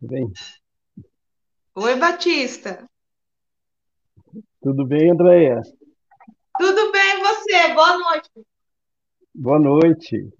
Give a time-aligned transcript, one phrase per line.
[0.00, 0.32] Bem.
[1.74, 2.88] Oi, Batista.
[4.62, 5.60] Tudo bem, Andréia?
[6.58, 7.74] Tudo bem, você?
[7.74, 8.30] Boa noite.
[9.34, 10.32] Boa noite.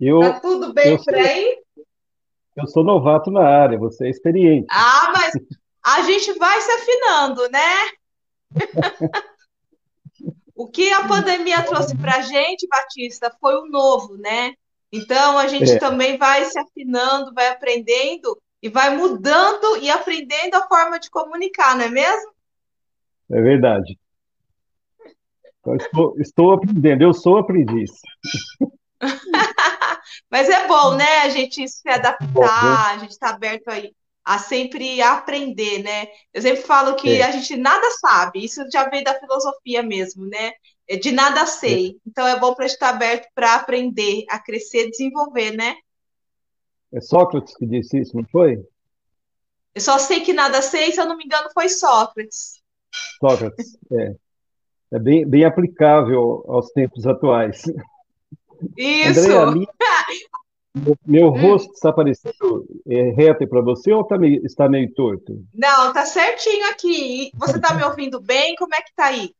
[0.00, 1.62] Eu, Tá tudo bem eu por sou, aí?
[2.56, 4.66] eu sou novato na área, você é experiente.
[4.70, 5.32] Ah, mas
[5.84, 7.90] a gente vai se afinando, né?
[10.60, 14.54] O que a pandemia trouxe para a gente, Batista, foi o novo, né?
[14.92, 20.54] Então a gente É, também vai se afinando, vai aprendendo e vai mudando e aprendendo
[20.56, 22.32] a forma de comunicar, não é mesmo?
[23.30, 23.98] é verdade.
[25.60, 27.90] Então, estou, estou aprendendo, eu sou aprendiz.
[30.30, 31.18] Mas é bom, né?
[31.22, 33.94] A gente se adaptar, a gente está aberto aí
[34.24, 36.06] a sempre aprender, né?
[36.34, 40.26] Eu sempre falo que É, a gente nada sabe, isso já vem da filosofia mesmo,
[40.26, 40.52] né?
[40.88, 42.00] É De nada é, sei.
[42.06, 45.76] Então é bom para estar aberto para aprender, a crescer, desenvolver, né?
[46.92, 48.58] é Sócrates que disse isso, não foi?
[49.74, 52.60] Eu só sei que nada sei, se eu não me engano, foi Sócrates.
[53.20, 54.14] Sócrates, é,
[54.94, 57.62] é bem, bem aplicável aos tempos atuais.
[58.76, 59.28] Isso.
[61.06, 61.32] meu Hum.
[61.40, 65.42] rosto está parecendo é, reto para você ou tá meio- está meio torto?
[65.54, 67.32] Não, tá certinho aqui.
[67.38, 68.54] Você tá me ouvindo bem?
[68.56, 69.34] Como é que tá aí?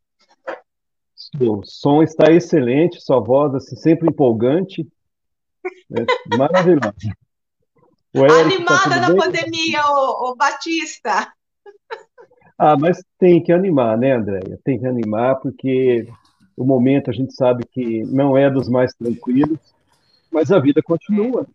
[1.40, 4.86] O som está excelente, sua voz assim, sempre empolgante,
[5.90, 6.04] né?
[6.36, 6.94] Maravilhosa.
[8.14, 9.16] O está Animada tudo na bem?
[9.16, 11.32] pandemia, ô, ô Batista.
[12.58, 14.58] Ah, mas tem que animar, né, Andréia?
[14.64, 16.08] Tem que animar, porque
[16.56, 19.58] o momento a gente sabe que não é dos mais tranquilos,
[20.32, 21.46] mas a vida continua,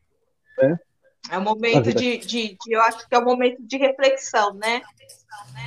[0.62, 0.80] né?
[1.30, 4.82] É um momento de, de, de- eu acho que é um momento de reflexão, né?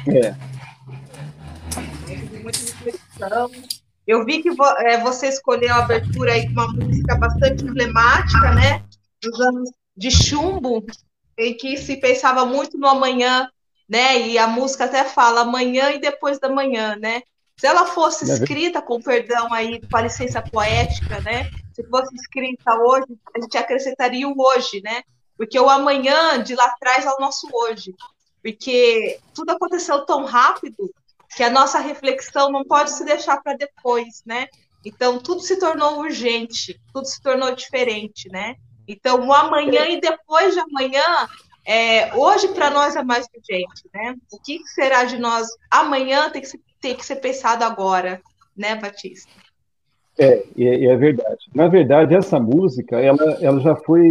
[0.07, 0.35] é.
[2.07, 3.51] Reflexão.
[4.07, 8.55] Eu vi que vo- é, você escolheu a abertura aí com uma música bastante emblemática,
[8.55, 8.85] né?
[9.21, 10.85] Dos anos de chumbo,
[11.39, 13.51] em que se pensava muito no amanhã,
[13.89, 14.21] né?
[14.29, 17.23] E a música até fala amanhã e depois da manhã, né?
[17.59, 21.51] Se ela fosse é escrita, com perdão aí, com a licença poética, né?
[21.75, 25.03] Se fosse escrita hoje, a gente acrescentaria o hoje, né?
[25.37, 27.95] Porque o amanhã de lá atrás é o nosso hoje.
[28.43, 30.91] Porque tudo aconteceu tão rápido
[31.37, 34.47] que a nossa reflexão não pode se deixar para depois, né?
[34.83, 38.55] Então tudo se tornou urgente, tudo se tornou diferente, né?
[38.89, 41.29] Então o amanhã e depois de amanhã,
[41.63, 44.15] é, hoje para nós é mais urgente, né?
[44.33, 48.23] O que será de nós amanhã tem que ser, tem que ser pensado agora,
[48.57, 49.31] né, Batista?
[50.19, 51.51] É, é, é verdade.
[51.55, 54.09] Na verdade, essa música, ela, ela já foi,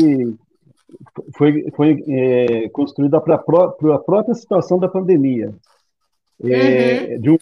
[1.36, 5.52] foi, foi é, construída para a própria situação da pandemia.
[6.40, 6.52] Uhum.
[6.52, 7.38] É, de um,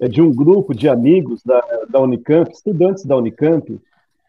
[0.00, 3.80] é de um grupo de amigos da, da Unicamp, estudantes da Unicamp,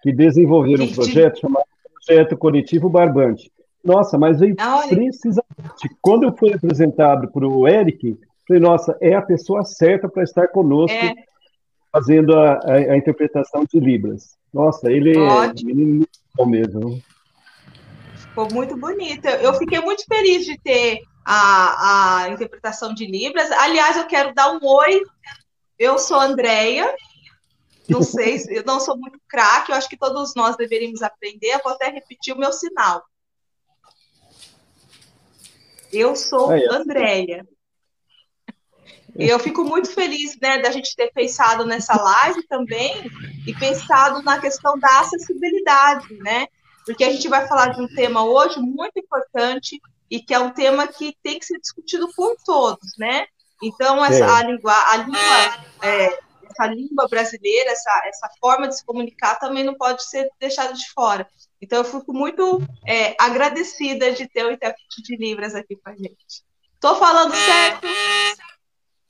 [0.02, 1.66] que desenvolveram um De, de, projeto chamado
[2.06, 3.52] Projeto Coletivo Barbante.
[3.84, 5.90] Nossa, mas veio ah, precisamente.
[6.02, 10.47] Quando eu fui apresentado para o Eric, falei, nossa, é a pessoa certa para estar
[10.47, 11.13] conosco é
[11.91, 14.38] fazendo a, a, a interpretação de Libras.
[14.53, 17.02] Nossa, ele é ótimo, menino muito bom mesmo.
[18.16, 19.28] ficou muito bonito.
[19.28, 23.51] Eu fiquei muito feliz de ter a, a interpretação de Libras.
[23.51, 25.00] Aliás, eu quero dar um oi.
[25.78, 26.91] Eu sou a Andrea.
[27.88, 31.53] Não sei, se- eu não sou muito craque, eu acho que todos nós deveríamos aprender.
[31.53, 33.03] Eu vou até repetir o meu sinal.
[35.94, 36.66] Eu sou Aí.
[36.72, 37.47] Andréia.
[39.16, 43.11] Eu fico muito feliz, né, da gente ter pensado nessa live também
[43.46, 46.47] e pensado na questão da acessibilidade, né?
[46.85, 49.79] Porque a gente vai falar de um tema hoje muito importante
[50.09, 53.25] e que é um tema que tem que ser discutido por todos, né?
[53.62, 58.78] Então, essa, É, a língua, a língua, é, essa língua brasileira, essa, essa forma de
[58.78, 61.28] se comunicar também não pode ser deixada de fora.
[61.62, 65.96] Então, eu fico muito é, agradecida de ter o intérprete de Libras aqui com a
[65.96, 66.44] gente.
[66.76, 67.88] Estou falando certo?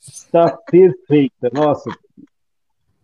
[0.01, 1.49] está perfeita.
[1.53, 1.89] Nossa,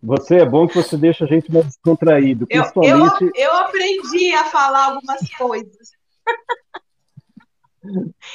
[0.02, 3.32] você é bom que você deixa a gente mais descontraído, Eu, eu, principalmente.
[3.34, 5.90] eu aprendi a falar algumas coisas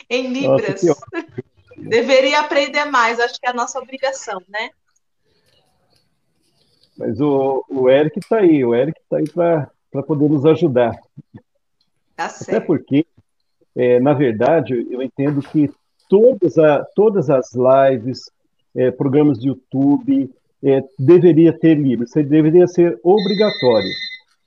[0.09, 0.83] em Nossa, Libras.
[0.83, 0.95] ótimo.
[1.77, 4.69] Deveria aprender mais, acho que é a nossa obrigação, né?
[6.97, 10.91] Mas o, o Eric está aí, o Eric está aí para poder nos ajudar.
[12.15, 12.67] Tá Até certo.
[12.67, 13.05] porque,
[13.75, 15.71] é, na verdade, eu entendo que
[16.09, 18.29] todas, a, todas as lives,
[18.75, 20.29] é, programas de YouTube,
[20.63, 23.89] é, deveria ter livro, isso deveria ser obrigatório,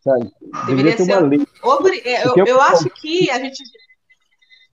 [0.00, 0.30] sabe?
[0.66, 3.64] Deveria Deveria ter uma lei, obri- é, Eu, porque é eu acho que a gente.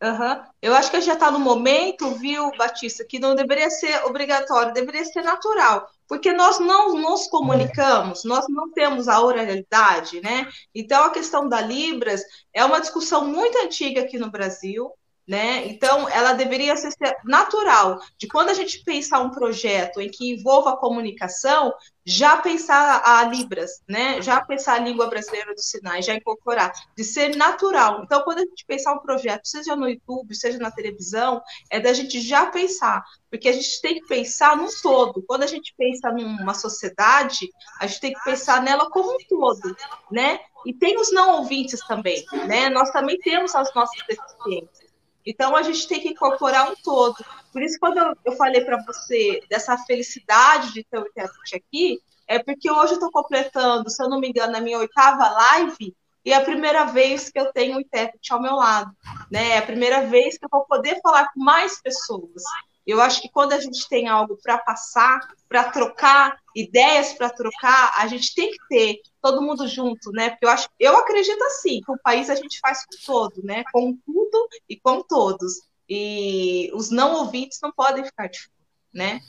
[0.01, 0.43] Aham.
[0.61, 5.05] Eu acho que já está no momento, viu, Batista, que não deveria ser obrigatório, deveria
[5.05, 5.87] ser natural.
[6.07, 10.45] porque nós não nos comunicamos, nós não temos a oralidade, né?
[10.75, 12.21] Então, a questão da Libras
[12.53, 14.91] é uma discussão muito antiga aqui no Brasil,
[15.27, 15.67] né?
[15.67, 16.91] Então, ela deveria ser
[17.23, 21.73] natural, de quando a gente pensar um projeto em que envolva a comunicação,
[22.03, 24.21] já pensar a Libras, né?
[24.21, 28.01] Já pensar a língua brasileira dos sinais, já incorporar, de ser natural.
[28.03, 31.93] Então, quando a gente pensar um projeto, seja no YouTube, seja na televisão, é da
[31.93, 35.23] gente já pensar, porque a gente tem que pensar no todo.
[35.27, 39.75] Quando a gente pensa numa sociedade, a gente tem que pensar nela como um todo,
[40.11, 40.39] né?
[40.65, 42.69] E tem os não ouvintes também, né?
[42.69, 44.80] Nós também temos as nossas deficiências.
[45.25, 47.23] Então a gente tem que incorporar um todo.
[47.51, 52.39] Por isso, quando eu, falei para você dessa felicidade de ter o intérprete aqui, é
[52.39, 56.31] porque hoje eu estou completando, se eu não me engano, a minha oitava live e
[56.31, 58.91] é a primeira vez que eu tenho o intérprete ao meu lado.
[59.29, 59.49] Né?
[59.49, 62.43] É a primeira vez que eu vou poder falar com mais pessoas.
[62.91, 67.93] Eu acho que quando a gente tem algo para passar, para trocar, ideias para trocar,
[67.97, 70.31] a gente tem que ter todo mundo junto, né?
[70.31, 73.63] Porque eu acho, eu acredito assim, que o país a gente faz com todo, né?
[73.71, 75.61] Com tudo e com todos.
[75.89, 78.55] E os não ouvintes não podem ficar de fora,
[78.93, 79.19] né?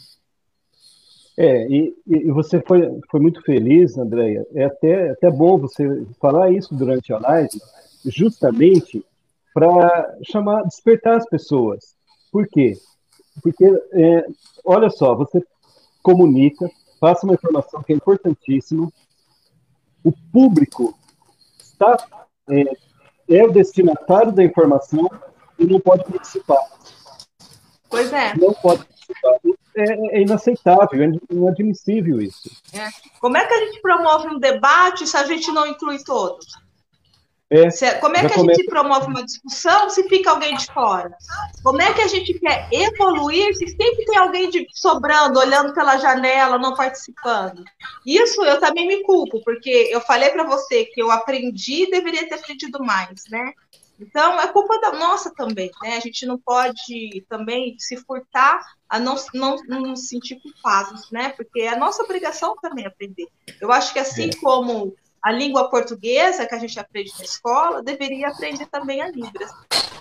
[1.37, 4.47] É, e, e, você foi, foi muito feliz, Andréia.
[4.55, 7.61] É até, até bom você falar isso durante a live,
[8.05, 9.05] justamente
[9.55, 11.95] para chamar, despertar as pessoas.
[12.31, 12.75] Por quê?
[13.41, 14.27] Porque, é,
[14.65, 15.43] olha só, você
[16.03, 16.69] comunica,
[17.01, 18.91] passa uma informação que é importantíssima,
[20.05, 20.99] o público
[21.59, 21.97] está,
[22.51, 22.65] é,
[23.29, 25.09] é o destinatário da informação
[25.59, 26.63] e não pode participar.
[27.89, 28.35] Pois é.
[28.37, 29.39] Não pode participar.
[29.75, 32.51] É, é inaceitável, é inadmissível isso.
[32.75, 32.89] É.
[33.21, 36.47] Como é que a gente promove um debate se a gente não inclui todos?
[37.53, 38.59] É, se, como é que a começa...
[38.59, 41.15] gente promove uma discussão se fica alguém de fora?
[41.63, 45.99] Como é que a gente quer evoluir se sempre tem alguém de, sobrando, olhando pela
[45.99, 47.63] janela, não participando?
[48.07, 52.27] Isso eu também me culpo, porque eu falei para você que eu aprendi e deveria
[52.27, 53.53] ter aprendido mais, né?
[54.01, 55.97] Então, é culpa da nossa também, né?
[55.97, 61.29] A gente não pode também se furtar a não, não, não se sentir culpados, né?
[61.37, 63.29] Porque é a nossa obrigação também aprender.
[63.61, 64.37] Eu acho que assim é.
[64.41, 69.51] como a língua portuguesa que a gente aprende na escola, deveria aprender também a Libras.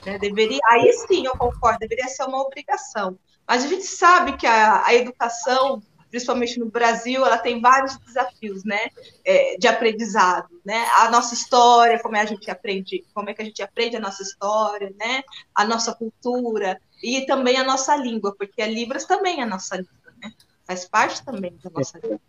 [0.06, 0.18] Né?
[0.18, 3.18] Deveria, aí sim, eu concordo, deveria ser uma obrigação.
[3.48, 8.64] Mas a gente sabe que a, a educação, principalmente no Brasil, ela tem vários desafios,
[8.64, 8.90] né,
[9.24, 10.86] é, de aprendizado, né?
[10.98, 14.00] A nossa história, como é a gente aprende, como é que a gente aprende a
[14.00, 15.22] nossa história, né?
[15.54, 19.76] A nossa cultura e também a nossa língua, porque a Libras também é a nossa
[19.76, 20.32] língua, né?
[20.66, 22.20] Faz parte também da nossa língua.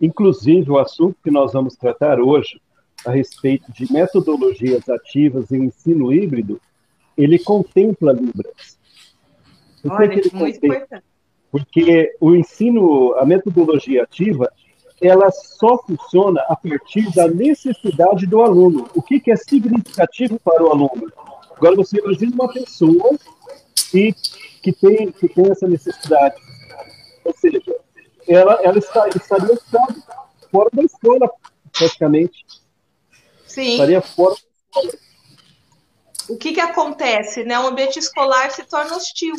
[0.00, 2.60] Inclusive, o assunto que nós vamos tratar hoje,
[3.06, 6.60] a respeito de metodologias ativas em ensino híbrido,
[7.16, 8.78] ele contempla Libras.
[9.82, 11.02] Por Olha, que ele contempla?
[11.50, 14.50] Porque o ensino, a metodologia ativa,
[15.00, 18.88] ela só funciona a partir da necessidade do aluno.
[18.94, 21.12] O que, que é significativo para o aluno?
[21.56, 23.16] Agora, você imagina uma pessoa
[23.90, 24.14] que,
[24.62, 26.36] que, tem, que tem essa necessidade.
[27.24, 27.60] Ou seja,
[28.28, 29.56] ela, ela está, estaria
[30.50, 31.30] fora da escola,
[31.72, 32.44] praticamente.
[33.46, 33.72] Sim.
[33.72, 35.02] Estaria fora da escola.
[36.28, 37.44] O que, que acontece?
[37.44, 37.58] Né?
[37.58, 39.34] O ambiente escolar se torna hostil.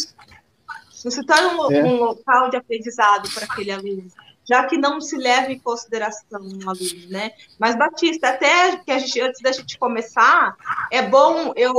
[1.06, 1.84] Não se torna um, é.
[1.84, 4.10] um local de aprendizado para aquele aluno
[4.50, 7.34] já que não se leva em consideração um aluno, né?
[7.60, 10.56] Mas, Batista, até que a gente, antes da gente começar,
[10.92, 11.72] é bom eu,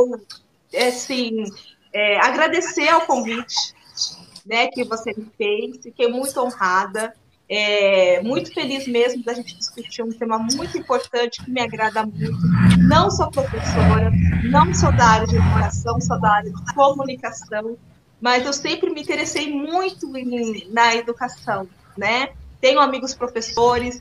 [0.89, 1.43] assim,
[1.93, 3.75] é, agradecer ao convite,
[4.45, 5.79] né, que você me fez.
[5.83, 7.15] Fiquei muito honrada.
[7.53, 12.39] É, muito feliz mesmo da gente discutir um tema muito importante que me agrada muito.
[12.79, 14.13] Não sou professora,
[14.45, 17.77] não sou da área de educação, sou da área de comunicação,
[18.21, 21.67] mas eu sempre me interessei muito em, na educação,
[21.99, 22.29] né?
[22.61, 24.01] Tenho amigos professores,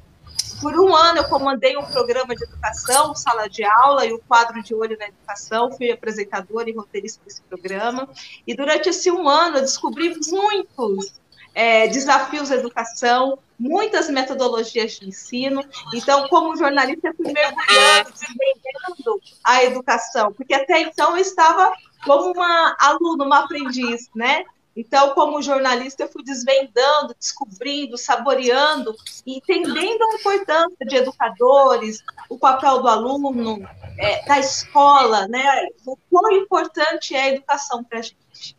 [0.62, 4.62] por um ano, eu comandei um programa de educação, sala de aula e o quadro
[4.62, 5.72] de olho na educação.
[5.72, 8.10] Fui apresentadora e roteirista desse programa.
[8.46, 11.20] E durante esse um ano, eu descobri muitos
[11.54, 15.64] é, desafios da educação, muitas metodologias de ensino.
[15.94, 21.74] Então, como jornalista, eu fui mergulhando, a educação, porque até então eu estava
[22.06, 24.46] como uma aluna, uma aprendiz, né?
[24.80, 28.96] Então, como jornalista, eu fui desvendando, descobrindo, saboreando,
[29.28, 33.60] entendendo a importância de educadores, o papel do aluno,
[33.98, 35.44] é, da escola, né?
[35.86, 38.58] O quão importante é a educação para a gente.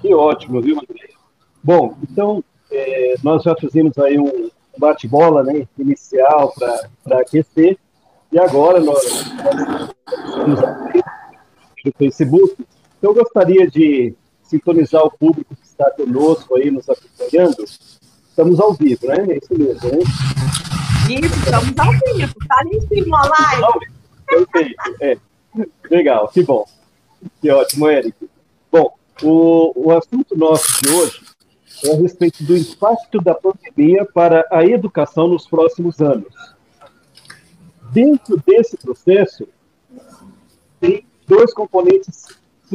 [0.00, 0.80] Que ótimo, viu?
[1.60, 4.48] Bom, então, é, nós já fizemos aí um
[4.78, 6.54] bate-bola né, inicial
[7.02, 7.76] para aquecer,
[8.30, 9.02] e agora nós,
[9.42, 10.60] nós estamos
[11.84, 12.64] no Facebook.
[12.96, 14.14] Então, eu gostaria de
[14.54, 17.64] sintonizar o público que está conosco aí, nos acompanhando,
[18.28, 19.26] estamos ao vivo, né?
[19.28, 19.98] É isso mesmo, né?
[21.10, 22.34] Isso, estamos ao vivo.
[22.46, 23.92] Tá ali em cima a live.
[24.26, 24.96] Perfeito.
[25.00, 25.18] É.
[25.90, 26.64] Legal, que bom.
[27.40, 28.14] Que ótimo, Eric.
[28.70, 31.20] Bom, o, o assunto nosso de hoje
[31.84, 36.32] é a respeito do impacto da pandemia para a educação nos próximos anos.
[37.92, 39.46] Dentro desse processo,
[40.80, 42.26] tem dois componentes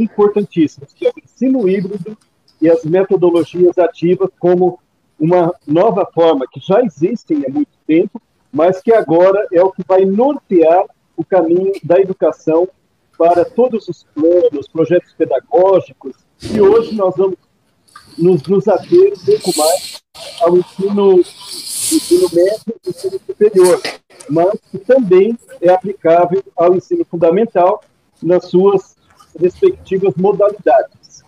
[0.01, 2.17] importantíssimos, que é o ensino híbrido
[2.61, 4.79] e as metodologias ativas como
[5.19, 9.83] uma nova forma que já existem há muito tempo, mas que agora é o que
[9.87, 12.67] vai nortear o caminho da educação
[13.17, 17.37] para todos os planos, projetos pedagógicos, e hoje nós vamos
[18.17, 20.01] nos, nos ater um pouco mais
[20.41, 23.81] ao ensino, ensino médio e ensino superior,
[24.29, 27.83] mas que também é aplicável ao ensino fundamental
[28.21, 28.95] nas suas
[29.37, 31.23] respectivas modalidades.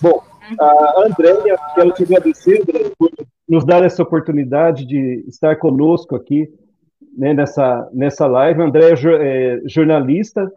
[0.00, 0.22] Bom,
[0.60, 3.10] a Andréia, quero te agradecer, André, por
[3.48, 6.48] nos dar essa oportunidade de estar conosco aqui
[7.16, 8.60] né, nessa, nessa live.
[8.60, 10.50] A Andréia é jornalista,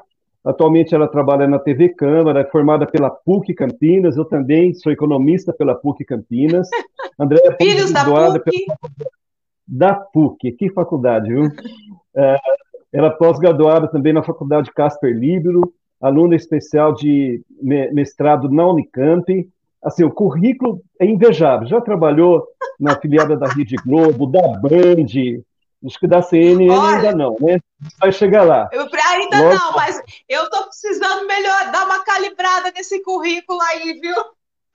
[0.44, 5.54] atualmente ela trabalha na TV Câmara, é formada pela PUC Campinas, eu também sou economista
[5.54, 6.70] pela PUC Campinas.
[7.20, 8.66] Andréia é Filhos da PUC.
[8.66, 8.80] Pela...
[9.68, 11.48] Da PUC, que faculdade, viu?
[12.16, 12.38] É,
[12.92, 19.48] ela é pós-graduada também na Faculdade Casper Libero, aluna especial de mestrado na Unicamp.
[19.84, 21.68] Assim, o currículo é invejável.
[21.68, 22.46] Já trabalhou
[22.80, 25.42] na filiada da Rede Globo, da Band,
[25.86, 27.60] acho que da CNN Olha, ainda não, né?
[28.00, 28.70] Vai chegar lá.
[28.72, 29.56] Eu, ainda Logo...
[29.56, 34.16] não, mas eu estou precisando melhor dar uma calibrada nesse currículo aí, viu?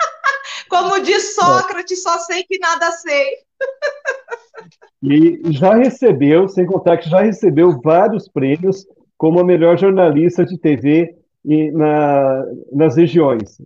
[0.69, 3.29] Como diz Sócrates, só sei que nada sei.
[5.03, 8.87] E já recebeu, sem contar que já recebeu vários prêmios
[9.25, 11.17] como a melhor jornalista de TV
[11.73, 13.57] na, nas regiões,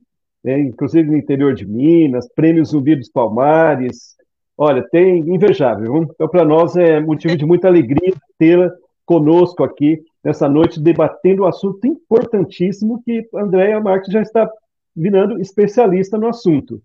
[0.44, 0.60] né?
[0.60, 4.14] inclusive no interior de Minas, prêmios Zumbi dos Palmares.
[4.56, 5.96] Olha, tem invejável.
[5.96, 8.70] Então, para nós é motivo de muita alegria tê-la
[9.04, 14.48] conosco aqui nessa noite, debatendo um assunto importantíssimo que a Andréa Marques já está
[14.94, 16.80] virando especialista no assunto.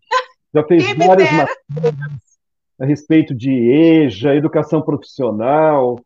[0.52, 2.34] Já fez várias matérias
[2.80, 6.00] a respeito de EJA, educação profissional,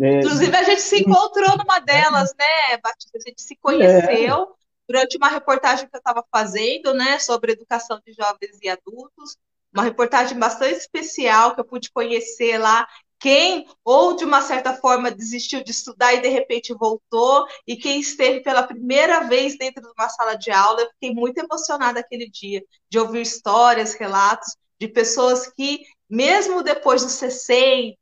[0.00, 3.18] é, Inclusive, a gente se encontrou numa delas, né, Batista?
[3.18, 4.46] A gente se conheceu é.
[4.88, 9.36] durante uma reportagem que eu estava fazendo, né, sobre educação de jovens e adultos.
[9.72, 12.86] Uma reportagem bastante especial que eu pude conhecer lá
[13.18, 18.00] quem, ou de uma certa forma, desistiu de estudar e de repente voltou, e quem
[18.00, 20.82] esteve pela primeira vez dentro de uma sala de aula.
[20.82, 27.02] Eu fiquei muito emocionada aquele dia de ouvir histórias, relatos de pessoas que mesmo depois
[27.02, 27.96] dos 60,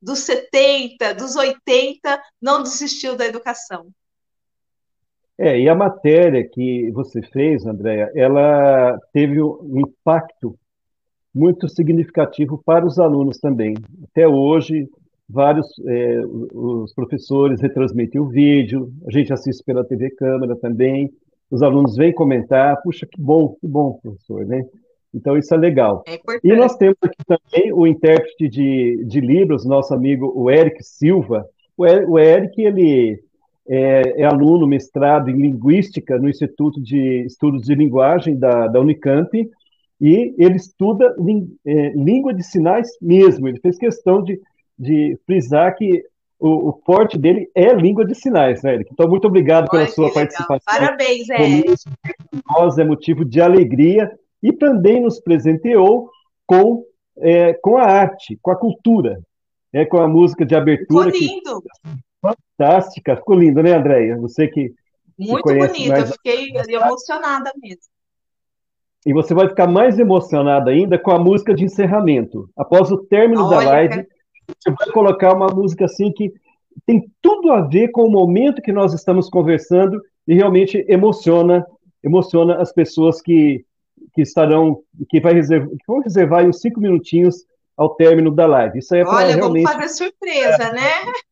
[0.00, 3.86] dos 70, dos 80, não desistiu da educação.
[5.36, 10.58] É, e a matéria que você fez, Andréa, ela teve um impacto
[11.32, 13.74] muito significativo para os alunos também.
[14.10, 14.88] Até hoje,
[15.28, 16.20] vários é,
[16.52, 21.12] os professores retransmitem o vídeo, a gente assiste pela TV Câmara também,
[21.50, 24.66] os alunos vêm comentar, puxa, que bom, que bom, professor, né?
[25.14, 26.04] Então, isso é legal.
[26.06, 30.82] É e nós temos aqui também o intérprete de, de Libras, nosso amigo o Eric
[30.82, 31.46] Silva.
[31.76, 33.22] O, o Eric, ele
[33.68, 39.30] é, é, aluno mestrado em Linguística no Instituto de Estudos de Linguagem da, da Unicamp,
[40.00, 41.14] e ele estuda
[41.66, 43.48] é, língua de sinais mesmo.
[43.48, 44.40] Ele fez questão de,
[44.78, 46.04] de frisar que
[46.38, 48.90] o, o, forte dele é língua de sinais, né, Eric?
[48.92, 50.60] Então, muito obrigado pela sua participação.
[50.64, 51.74] Parabéns, Eric.
[52.48, 54.10] Nós é motivo de alegria
[54.42, 56.10] e também nos presenteou
[56.46, 56.84] com,
[57.18, 59.20] é, com a arte, com a cultura,
[59.72, 61.10] é, com a música de abertura.
[61.10, 61.62] Ficou lindo!
[61.62, 61.90] Que,
[62.20, 64.16] fantástica, ficou lindo, né, Andréia?
[64.18, 64.72] Você que.
[65.18, 66.10] Muito bonito, mais...
[66.10, 67.82] eu fiquei emocionada mesmo.
[69.04, 72.48] E você vai ficar mais emocionada ainda com a música de encerramento.
[72.56, 74.06] Após o término Olha, da live,
[74.46, 76.32] você vai colocar uma música assim que
[76.86, 81.66] tem tudo a ver com o momento que nós estamos conversando e realmente emociona,
[82.02, 83.64] emociona as pessoas que
[84.18, 87.46] que estarão, que, vai reservar, que vão reservar uns cinco minutinhos
[87.76, 88.80] ao término da live.
[88.80, 89.62] Isso é Olha, realmente...
[89.62, 90.72] vamos fazer surpresa, é.
[90.72, 90.90] né,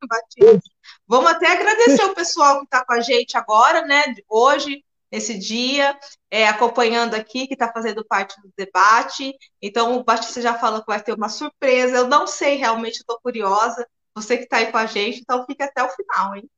[0.09, 0.71] Batista?
[1.05, 5.99] Vamos até agradecer o pessoal que está com a gente agora, né, hoje, nesse dia,
[6.31, 9.35] é, acompanhando aqui, que está fazendo parte do debate.
[9.61, 11.97] Então, o Batista já falou que vai ter uma surpresa.
[11.97, 13.85] Eu não sei, realmente, estou curiosa.
[14.15, 16.49] Você que está aí com a gente, então fica até o final, hein?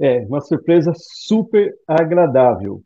[0.00, 2.82] É, uma surpresa super agradável.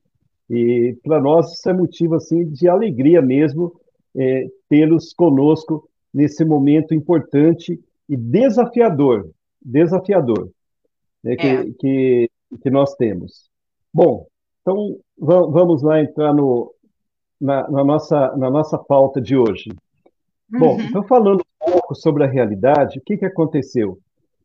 [0.54, 3.73] E para nós isso é motivo assim de alegria mesmo
[4.16, 9.30] é, tê-los conosco nesse momento importante e desafiador,
[9.61, 10.50] desafiador
[11.23, 11.64] né, que, é.
[11.78, 12.30] que,
[12.62, 13.49] que, nós temos.
[13.92, 14.26] Bom,
[14.61, 16.73] então vamos lá entrar no,
[17.40, 19.70] na, na, nossa, na nossa pauta de hoje.
[20.52, 20.61] Uhum.
[20.61, 23.99] Bom, então falando um pouco sobre a realidade, o que, que aconteceu?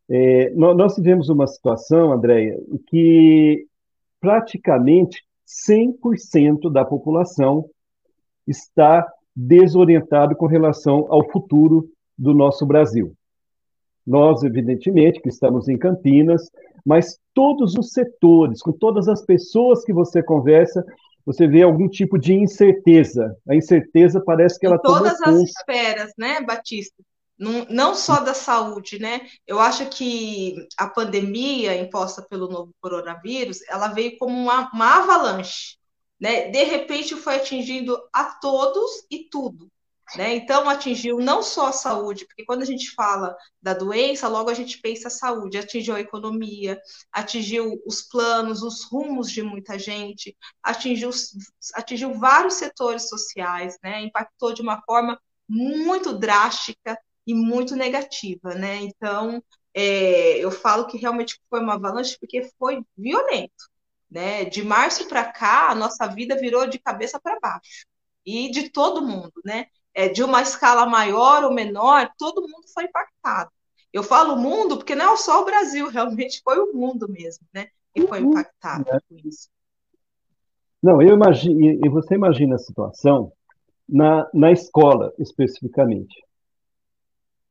[0.09, 3.67] É, nós tivemos uma situação, Andréia, que
[4.19, 5.23] praticamente
[5.67, 7.69] 100% da população
[8.47, 13.13] está desorientado com relação ao futuro do nosso Brasil.
[14.05, 16.49] Nós, evidentemente, que estamos em Campinas,
[16.85, 20.83] mas todos os setores, com todas as pessoas que você conversa,
[21.25, 23.35] você vê algum tipo de incerteza.
[23.47, 27.03] A incerteza parece que ela em todas as esferas, né, Batista?
[27.39, 29.27] Não, não só da saúde, né?
[29.47, 35.77] Eu acho que a pandemia imposta pelo novo coronavírus, ela veio como uma, uma avalanche,
[36.19, 36.49] né?
[36.49, 39.71] De repente foi atingindo a todos e tudo.
[40.15, 40.35] Né?
[40.35, 44.53] Então, atingiu não só a saúde, porque quando a gente fala da doença, logo a
[44.53, 46.81] gente pensa a saúde, atingiu a economia,
[47.11, 51.11] atingiu os planos, os rumos de muita gente, atingiu,
[51.75, 54.01] atingiu vários setores sociais, né?
[54.01, 56.97] impactou de uma forma muito drástica
[57.29, 58.55] e muito negativa.
[58.55, 58.77] Né?
[58.77, 59.43] Então,
[59.73, 63.69] é, eu falo que realmente foi uma avalanche porque foi violento.
[64.09, 64.45] Né?
[64.45, 67.85] De março para cá, a nossa vida virou de cabeça para baixo
[68.25, 69.67] e de todo mundo, né?
[69.93, 73.51] é, de uma escala maior ou menor, todo mundo foi impactado.
[73.91, 77.67] Eu falo mundo porque não é só o Brasil, realmente foi o mundo mesmo, né?
[77.93, 78.31] Que foi uhum.
[78.31, 79.49] impactado com isso.
[80.81, 83.33] Não, eu imagino, e você imagina a situação
[83.87, 86.15] na, na escola especificamente.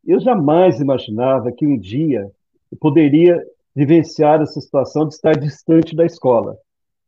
[0.06, 2.30] Eu jamais imaginava que um dia
[2.70, 3.42] eu poderia
[3.74, 6.56] vivenciar essa situação de estar distante da escola.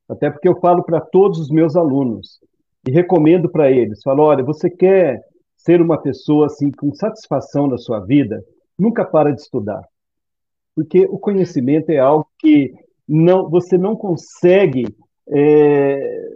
[0.09, 2.41] Até porque eu falo para todos os meus alunos
[2.87, 5.21] e recomendo para eles, falo, olha, você quer
[5.57, 8.43] ser uma pessoa assim com satisfação na sua vida,
[8.79, 9.83] nunca para de estudar.
[10.75, 12.73] Porque o conhecimento é algo que
[13.07, 14.87] não, você não consegue
[15.29, 16.31] é,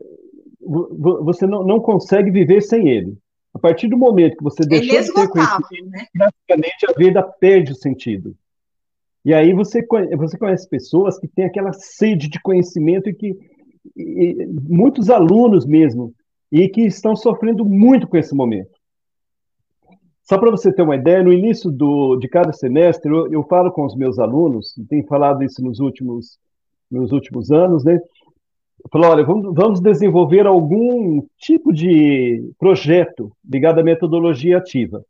[0.64, 3.16] você não, não consegue viver sem ele.
[3.54, 6.06] A partir do momento que você é deixou de ter conhecimento, né?
[6.12, 8.34] praticamente a vida perde o sentido.
[9.25, 9.80] E aí você,
[10.16, 13.38] você conhece pessoas que têm aquela sede de conhecimento e que
[13.96, 16.12] e, muitos alunos mesmo
[16.50, 18.71] e que estão sofrendo muito com esse momento.
[20.25, 23.71] Só para você ter uma ideia, no início do, de cada semestre, eu, eu falo
[23.71, 26.38] com os meus alunos, tenho falado isso nos últimos,
[26.90, 28.00] nos últimos anos, né?
[28.82, 35.04] Eu falo, olha, vamos, desenvolver algum tipo de projeto ligado à metodologia ativa.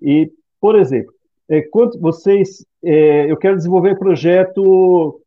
[0.00, 0.30] E,
[0.60, 1.12] por exemplo,
[1.48, 5.20] é, quando vocês, é, eu quero desenvolver projeto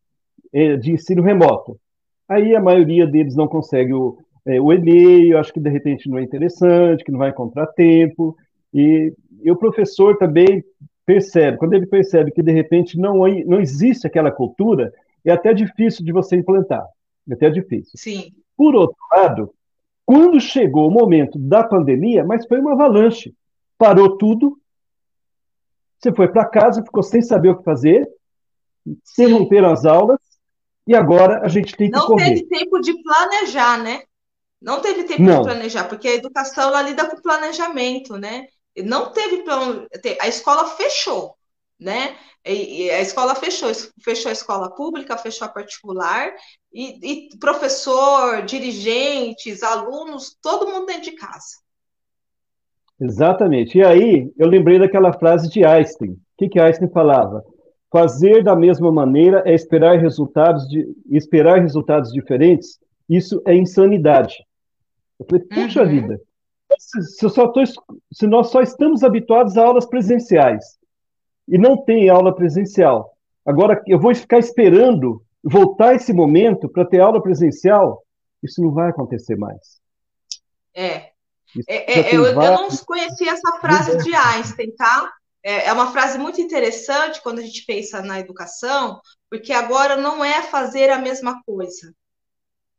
[0.54, 1.80] é, de ensino remoto.
[2.28, 6.18] Aí a maioria deles não consegue o, é, o e-mail, acho que de repente não
[6.18, 8.36] é interessante, que não vai encontrar tempo.
[8.74, 10.64] E, e o professor também
[11.06, 14.94] percebe, quando ele percebe que de repente não, não existe aquela cultura,
[15.26, 16.86] é até difícil de você implantar.
[17.30, 17.92] É até difícil.
[17.96, 18.34] Sim.
[18.56, 19.54] Por outro lado,
[20.06, 23.34] quando chegou o momento da pandemia, mas foi uma avalanche,
[23.78, 24.60] parou tudo,
[26.00, 28.10] você foi para casa, ficou sem saber o que fazer,
[29.04, 30.20] se romperam as aulas,
[30.88, 32.34] e agora a gente tem que Não correr.
[32.34, 34.04] teve tempo de planejar, né?
[34.62, 35.42] Não teve tempo Não.
[35.42, 38.48] de planejar, porque a educação ela lida com planejamento, né?
[38.86, 39.86] não teve plano,
[40.22, 41.36] a escola fechou,
[41.82, 42.16] né?
[42.46, 43.72] E, a escola fechou,
[44.04, 46.32] fechou a escola pública, fechou a particular,
[46.72, 51.60] e, e professor, dirigentes, alunos, todo mundo dentro de casa.
[53.00, 53.80] Exatamente.
[53.80, 56.12] E aí eu lembrei daquela frase de Einstein.
[56.12, 57.44] O que, que Einstein falava?
[57.92, 62.80] Fazer da mesma maneira é esperar resultados de esperar resultados diferentes.
[63.10, 64.36] Isso é insanidade.
[65.20, 65.90] Eu falei, puxa uhum.
[65.90, 66.22] vida,
[66.78, 67.64] se, tô,
[68.14, 70.80] se nós só estamos habituados a aulas presenciais
[71.48, 77.00] e não tem aula presencial, agora eu vou ficar esperando voltar esse momento para ter
[77.00, 78.04] aula presencial,
[78.44, 79.82] isso não vai acontecer mais.
[80.74, 81.12] É.
[81.68, 82.60] é, é eu, vários...
[82.60, 85.12] eu, não conhecia essa frase de Einstein, tá?
[85.44, 90.24] É, é uma frase muito interessante quando a gente pensa na educação, porque agora não
[90.24, 91.94] é fazer a mesma coisa,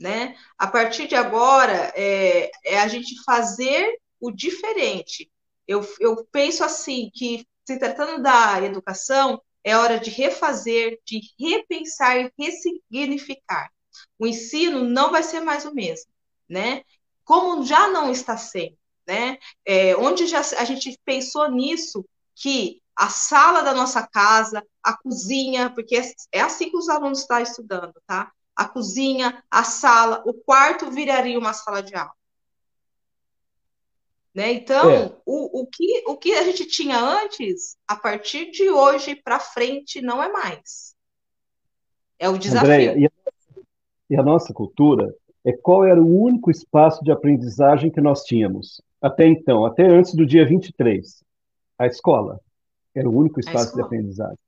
[0.00, 0.36] né?
[0.56, 5.30] A partir de agora, é, é a gente fazer o diferente.
[5.66, 12.18] Eu, eu penso assim, que se tratando da educação, é hora de refazer, de repensar
[12.18, 13.70] e ressignificar.
[14.18, 16.10] O ensino não vai ser mais o mesmo,
[16.48, 16.82] né?
[17.24, 19.38] Como já não está sendo, né?
[19.64, 25.70] É, onde já a gente pensou nisso, que a sala da nossa casa, a cozinha,
[25.70, 28.32] porque é, é assim que os alunos estão estudando, tá?
[28.56, 32.12] a cozinha, a sala, o quarto viraria uma sala de aula.
[34.34, 34.52] Né?
[34.52, 35.12] Então, é.
[35.26, 40.00] o, o, que, o que a gente tinha antes, a partir de hoje para frente,
[40.00, 40.94] não é mais.
[42.18, 42.70] É o desafio.
[42.70, 43.10] Andréia, e, a,
[44.10, 45.14] e a nossa cultura
[45.44, 48.80] é qual era o único espaço de aprendizagem que nós tínhamos?
[49.02, 51.24] até então, até antes do dia 23,
[51.76, 52.38] a escola.
[52.94, 54.38] Era o único espaço de aprendizagem.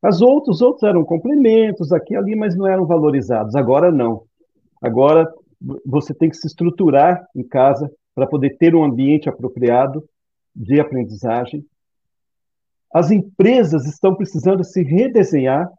[0.00, 3.54] As outros, os outros eram complementos aqui e ali, mas não eram valorizados.
[3.54, 4.24] Agora não.
[4.80, 5.32] Agora
[5.84, 10.04] você tem que se estruturar em casa para poder ter um ambiente apropriado
[10.54, 11.64] de aprendizagem.
[12.92, 15.70] As empresas estão precisando se redesenhar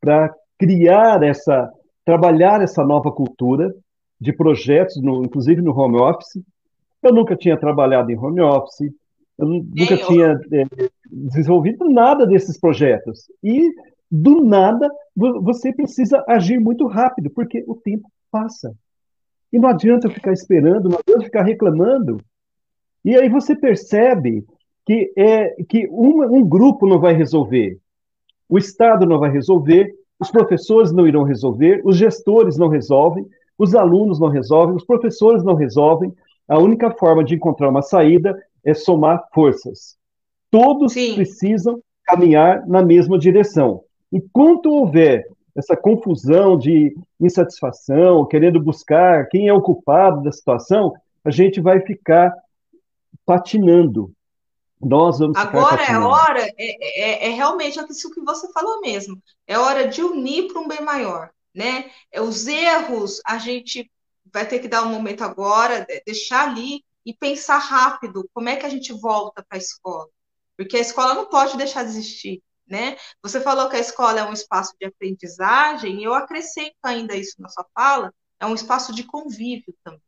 [0.00, 1.70] para criar essa,
[2.04, 3.72] trabalhar essa nova cultura
[4.20, 6.42] de projetos, no, inclusive no home office.
[7.02, 8.92] Eu nunca tinha trabalhado em home office,
[9.38, 10.06] eu nunca eu...
[10.06, 10.64] tinha é,
[11.10, 13.30] desenvolvido nada desses projetos.
[13.42, 13.70] E,
[14.10, 18.74] do nada, você precisa agir muito rápido, porque o tempo passa.
[19.54, 22.20] E não adianta ficar esperando, não adianta ficar reclamando.
[23.04, 24.44] E aí você percebe
[24.84, 27.78] que, é, que um, um grupo não vai resolver,
[28.48, 33.24] o Estado não vai resolver, os professores não irão resolver, os gestores não resolvem,
[33.56, 36.12] os alunos não resolvem, os professores não resolvem.
[36.48, 39.96] A única forma de encontrar uma saída é somar forças.
[40.50, 41.14] Todos Sim.
[41.14, 43.82] precisam caminhar na mesma direção.
[44.10, 50.92] Enquanto houver essa confusão de insatisfação, querendo buscar quem é o culpado da situação,
[51.24, 52.34] a gente vai ficar
[53.24, 54.12] patinando.
[54.80, 59.22] Nós vamos Agora é hora, é, é, é, realmente isso que você falou mesmo.
[59.46, 61.90] É hora de unir para um bem maior, né?
[62.12, 63.90] É, os erros a gente
[64.32, 68.66] vai ter que dar um momento agora, deixar ali e pensar rápido como é que
[68.66, 70.08] a gente volta para a escola.
[70.56, 72.96] Porque a escola não pode deixar de existir, né?
[73.22, 77.40] Você falou que a escola é um espaço de aprendizagem, e eu acrescento ainda isso
[77.40, 80.00] na sua fala, é um espaço de convívio também,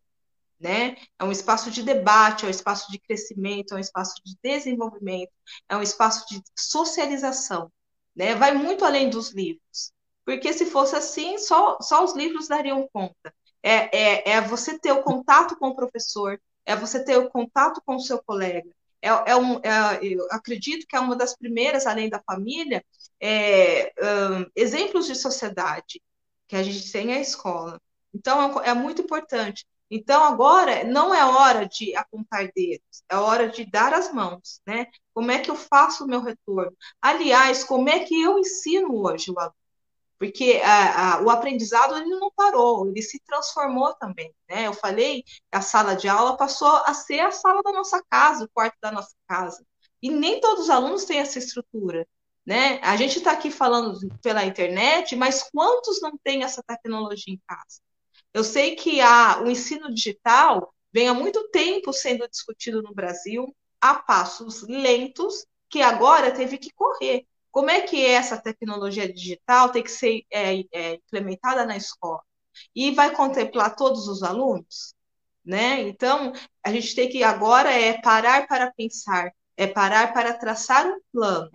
[0.59, 0.97] né?
[1.19, 5.33] É um espaço de debate, é um espaço de crescimento, é um espaço de desenvolvimento,
[5.69, 7.71] é um espaço de socialização,
[8.15, 8.35] né?
[8.35, 9.93] Vai muito além dos livros.
[10.25, 13.33] Porque se fosse assim, só, só os livros dariam conta.
[13.63, 17.81] É, é, é você ter o contato com o professor, é você ter o contato
[17.87, 18.69] com o seu colega.
[19.07, 22.85] É, é um, é, eu acredito que é uma das primeiras, além da família,
[23.21, 26.03] é, um, exemplos de sociedade
[26.49, 27.81] que a gente tem é a escola.
[28.13, 29.65] Então, é, é muito importante.
[29.91, 34.89] Então, agora, não é hora de apontar dedos, é hora de dar as mãos, né?
[35.15, 36.77] Como é que eu faço o meu retorno?
[37.01, 39.55] Aliás, como é que eu ensino hoje o aluno?
[40.19, 44.35] Porque a, a, o aprendizado ele não parou, ele se transformou também.
[44.49, 44.67] Né?
[44.67, 48.45] Eu falei que a sala de aula passou a ser a sala da nossa casa,
[48.45, 49.65] o quarto da nossa casa.
[50.03, 52.07] E nem todos os alunos têm essa estrutura.
[52.45, 52.81] Né?
[52.83, 57.81] A gente está aqui falando pela internet, mas quantos não têm essa tecnologia em casa?
[58.33, 63.55] Eu sei que a, o ensino digital vem há muito tempo sendo discutido no Brasil,
[63.81, 67.27] a passos lentos, que agora teve que correr.
[67.57, 72.21] Como é que essa tecnologia digital tem que ser é, é, implementada na escola?
[72.75, 74.95] E vai contemplar todos os alunos?
[75.43, 75.81] Né?
[75.89, 81.01] Então, a gente tem que agora é parar para pensar, é parar para traçar um
[81.11, 81.51] plano,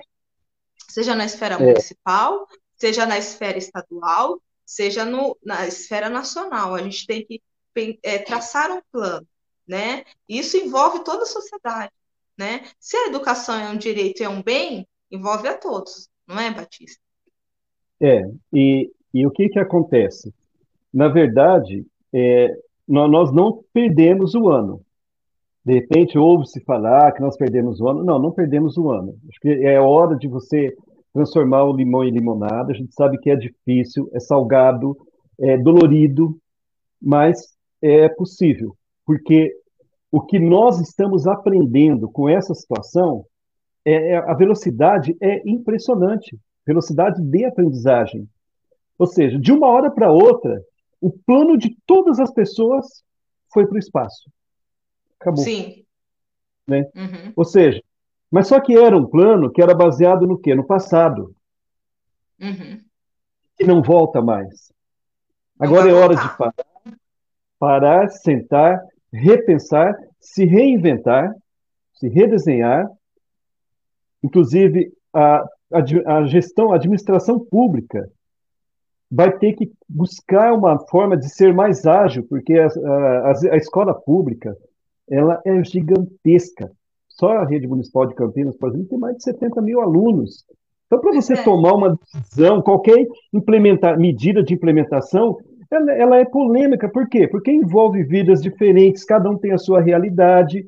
[0.90, 1.60] seja na esfera é.
[1.60, 6.74] municipal, seja na esfera estadual, seja no, na esfera nacional.
[6.74, 7.44] A gente tem que
[8.02, 9.28] é, traçar um plano,
[9.68, 10.04] né?
[10.28, 11.94] Isso envolve toda a sociedade,
[12.36, 12.68] né?
[12.80, 16.52] Se a educação é um direito e é um bem, envolve a todos, não é,
[16.52, 17.02] Batista?
[18.02, 20.34] É, e, e o que, que acontece?
[20.94, 22.56] Na verdade, é,
[22.88, 24.82] nós não perdemos o ano.
[25.64, 28.04] De repente, ouve-se falar que nós perdemos o ano.
[28.04, 29.16] Não, não perdemos o ano.
[29.30, 30.76] Acho que é hora de você
[31.14, 32.72] transformar o limão em limonada.
[32.72, 34.98] A gente sabe que é difícil, é salgado,
[35.40, 36.38] é dolorido,
[37.00, 38.76] mas é possível.
[39.06, 39.54] Porque
[40.12, 43.26] o que nós estamos aprendendo com essa situação
[43.86, 48.28] é, é, a velocidade é impressionante velocidade de aprendizagem.
[48.98, 50.64] Ou seja, de uma hora para outra,
[51.00, 53.04] o plano de todas as pessoas
[53.52, 54.30] foi para o espaço.
[55.20, 55.44] Acabou.
[55.44, 55.84] Sim.
[56.68, 56.90] Né?
[56.96, 57.34] Uhum.
[57.36, 57.82] Ou seja,
[58.30, 60.56] mas só que era um plano que era baseado no quê?
[60.56, 61.36] No passado.
[62.40, 62.82] Uhum.
[63.58, 64.72] Que não volta mais.
[65.60, 66.54] Agora é hora de parar,
[67.60, 71.36] parar, sentar, repensar, se reinventar,
[71.94, 72.90] se redesenhar
[74.24, 78.10] Inclusive, a, a, a gestão, a administração pública
[79.12, 83.94] vai ter que buscar uma forma de ser mais ágil, porque a, a, a, escola
[83.94, 84.56] pública
[85.10, 86.72] ela é gigantesca.
[87.10, 90.46] Só a rede municipal de Campinas, por exemplo, tem mais de 70 mil alunos.
[90.88, 91.44] Então, para você é.
[91.44, 95.38] tomar uma decisão, qualquer implementar, medida de implementação,
[95.70, 96.88] ela, ela, é polêmica.
[96.88, 97.28] Por quê?
[97.28, 100.66] Porque envolve vidas diferentes, cada um tem a sua realidade,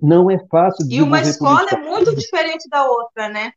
[0.00, 0.86] não é fácil.
[0.90, 3.52] E uma escola é muito diferente da outra, né?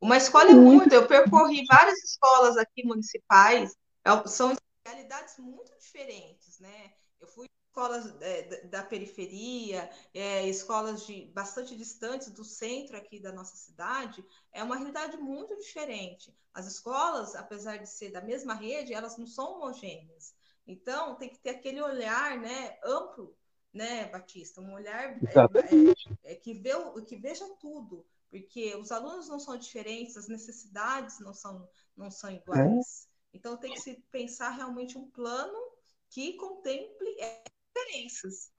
[0.00, 0.92] Uma escola é muito.
[0.92, 3.72] Eu percorri várias escolas aqui municipais,
[4.04, 6.92] é são realidades muito diferentes, né?
[7.20, 13.32] Eu fui escolas é, da periferia, é, escolas de bastante distantes do centro aqui da
[13.32, 16.36] nossa cidade, é uma realidade muito diferente.
[16.52, 20.34] As escolas, apesar de ser da mesma rede, elas não são homogêneas.
[20.66, 23.34] Então, tem que ter aquele olhar né, amplo,
[23.72, 24.60] né, Batista?
[24.60, 25.16] Um olhar
[26.24, 26.72] é, é, que, vê,
[27.06, 32.30] que veja tudo, porque os alunos não são diferentes, as necessidades não são, não são
[32.30, 33.08] iguais.
[33.08, 33.12] É.
[33.34, 35.58] Então, tem que se pensar realmente um plano
[36.10, 37.16] que contemple
[37.72, 38.52] diferenças.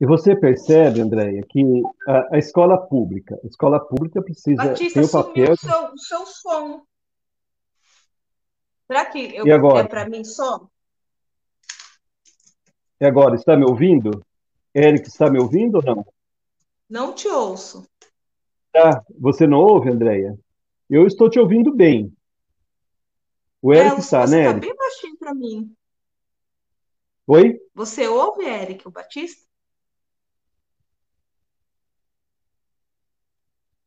[0.00, 1.62] E você percebe, Andréia, que
[2.08, 5.52] a, a, escola pública, a escola pública precisa Batista, ter o papel.
[5.52, 6.82] O seu, o seu som.
[8.86, 9.80] Será que eu, e agora?
[9.80, 10.68] é para mim som?
[13.04, 14.24] E agora, está me ouvindo?
[14.74, 16.06] Eric, está me ouvindo ou não?
[16.88, 17.86] Não te ouço.
[18.72, 20.34] Tá, você não ouve, Andréia?
[20.88, 22.10] Eu estou te ouvindo bem.
[23.60, 24.46] O Eric é, está, você né?
[24.46, 25.70] Está bem baixinho para mim.
[27.26, 27.60] Oi?
[27.74, 29.42] Você ouve, Eric, o Batista?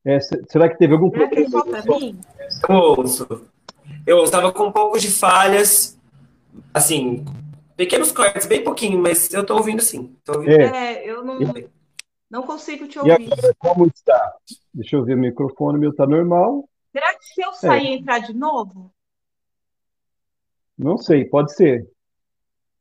[0.06, 1.50] É, será que teve algum será problema?
[1.50, 2.22] Será que é mim?
[2.70, 3.50] Eu ouço.
[4.06, 5.98] Eu estava com um pouco de falhas,
[6.72, 7.26] assim,
[7.78, 10.20] pequenos cortes, bem pouquinho, mas eu estou ouvindo sim.
[10.26, 10.60] Tô ouvindo.
[10.60, 10.96] É.
[10.96, 11.40] é, eu não,
[12.30, 13.22] não consigo te ouvir.
[13.22, 14.36] E agora, como está?
[14.74, 16.68] Deixa eu ver o microfone, meu está normal.
[16.92, 17.92] Será que se eu sair é.
[17.92, 18.92] e entrar de novo?
[20.78, 21.88] Não sei, pode ser.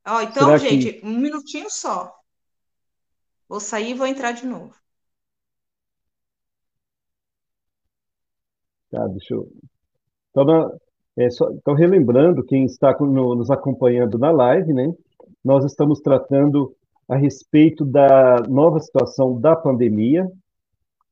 [0.06, 1.06] Ó, então, Será gente, que...
[1.06, 2.14] um minutinho só.
[3.48, 4.74] Vou sair e vou entrar de novo.
[8.90, 9.52] Tá, deixa eu.
[10.30, 10.78] Então,
[11.16, 14.92] é, só, então relembrando, quem está no, nos acompanhando na live, né?
[15.44, 16.74] Nós estamos tratando
[17.08, 20.28] a respeito da nova situação da pandemia,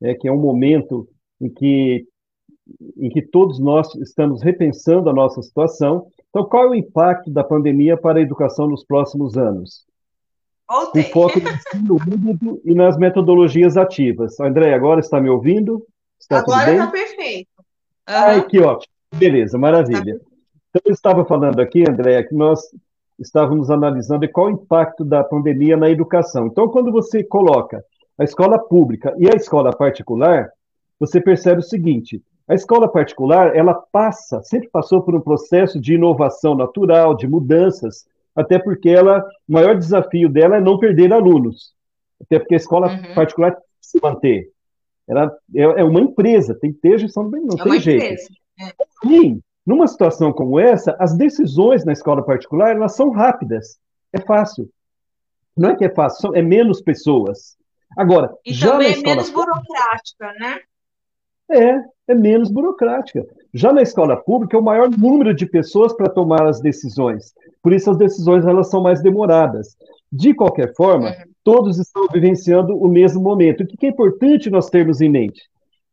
[0.01, 1.09] né, que é um momento
[1.41, 2.07] em que,
[2.97, 7.45] em que todos nós estamos repensando a nossa situação então, qual é o impacto da
[7.45, 9.85] pandemia para a educação nos próximos anos?
[10.67, 14.41] Com foco no ensino híbrido e nas metodologias ativas.
[14.41, 15.87] André, agora está me ouvindo?
[16.19, 17.49] Está agora está perfeito.
[17.57, 17.65] Uhum.
[18.09, 18.93] Ai, que ótimo.
[19.19, 20.19] Beleza, maravilha.
[20.19, 20.27] Tá.
[20.71, 22.61] Então, eu estava falando aqui, André, que nós
[23.19, 26.47] estávamos analisando qual o impacto da pandemia na educação.
[26.47, 27.85] Então, quando você coloca
[28.19, 30.51] a escola pública e a escola particular,
[30.99, 35.95] você percebe o seguinte: a escola particular, ela passa, sempre passou por um processo de
[35.95, 41.73] inovação natural, de mudanças, até porque ela, o maior desafio dela é não perder alunos.
[42.21, 43.15] Até porque a escola uhum.
[43.15, 44.51] particular tem que se manter.
[45.09, 48.05] Ela é, é, uma empresa, tem que ter gestão bem, não é tem jeito.
[48.05, 48.29] Empresa.
[48.61, 48.73] É.
[49.09, 53.79] E, numa situação como essa, as decisões na escola particular, elas são rápidas.
[54.13, 54.69] É fácil.
[55.57, 57.57] Não é que é fácil, é menos pessoas.
[57.97, 60.61] Agora, e já também na escola é menos burocrática, né?
[61.51, 63.25] É, é menos burocrática.
[63.53, 67.33] Já na escola pública, é o maior número de pessoas para tomar as decisões.
[67.63, 69.77] Por isso, as decisões elas são mais demoradas.
[70.11, 71.15] De qualquer forma, uhum.
[71.43, 73.63] todos estão vivenciando o mesmo momento.
[73.63, 75.43] O que é importante nós termos em mente?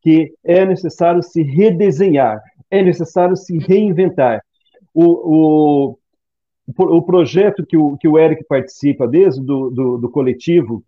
[0.02, 4.42] Que é necessário se redesenhar, é necessário se reinventar.
[4.94, 6.00] O, o,
[6.78, 10.84] o projeto que o, que o Eric participa mesmo, do, do, do coletivo,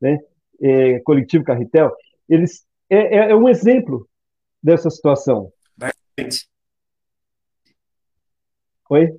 [0.00, 0.18] né,
[0.60, 1.92] é, coletivo Carretel,
[2.28, 4.08] eles é, é, é um exemplo
[4.62, 5.52] dessa situação.
[5.76, 6.48] Barbante.
[8.90, 9.16] Oi?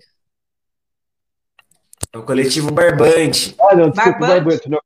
[2.11, 3.55] É o coletivo Barbante.
[3.59, 4.69] Ah, não, desculpa, Barbante.
[4.69, 4.79] Não.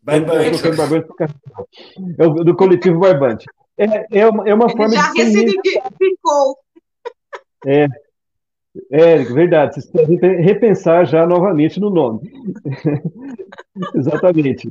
[0.00, 0.70] Barbante.
[0.76, 1.08] Barbante
[2.18, 3.44] é o do coletivo Barbante.
[3.76, 5.18] É, é uma, é uma forma já de.
[5.18, 6.56] Já ressignificou.
[7.66, 7.86] É,
[8.90, 9.74] é, verdade.
[9.74, 12.32] Vocês podem repensar já novamente no nome.
[13.94, 14.70] Exatamente.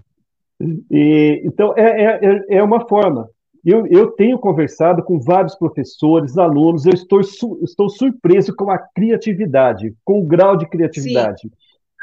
[0.92, 3.30] E, então, é, é, é uma forma.
[3.66, 9.96] Eu, eu tenho conversado com vários professores, alunos, eu estou, estou surpreso com a criatividade,
[10.04, 11.44] com o grau de criatividade.
[11.44, 11.52] Sim.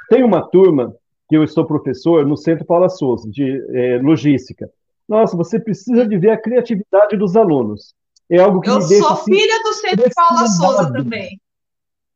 [0.08, 0.94] Tem uma turma
[1.28, 4.70] que eu estou professor no Centro Paula Souza, de é, logística.
[5.10, 7.96] Nossa, você precisa de ver a criatividade dos alunos.
[8.30, 9.02] É algo que eu me deixa.
[9.02, 11.40] Sou assim, filha do Centro Paula Souza também.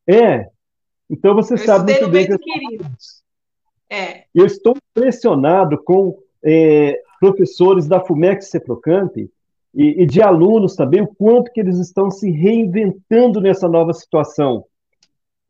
[0.07, 0.49] É.
[1.11, 2.39] Então você eu sabe muito bem que.
[2.39, 2.85] Querido.
[3.91, 4.23] É.
[4.33, 9.31] Eu estou impressionado com é, professores da FUMEX Ceprocamp e,
[9.75, 14.65] e, de alunos também, o quanto que eles estão se reinventando nessa nova situação.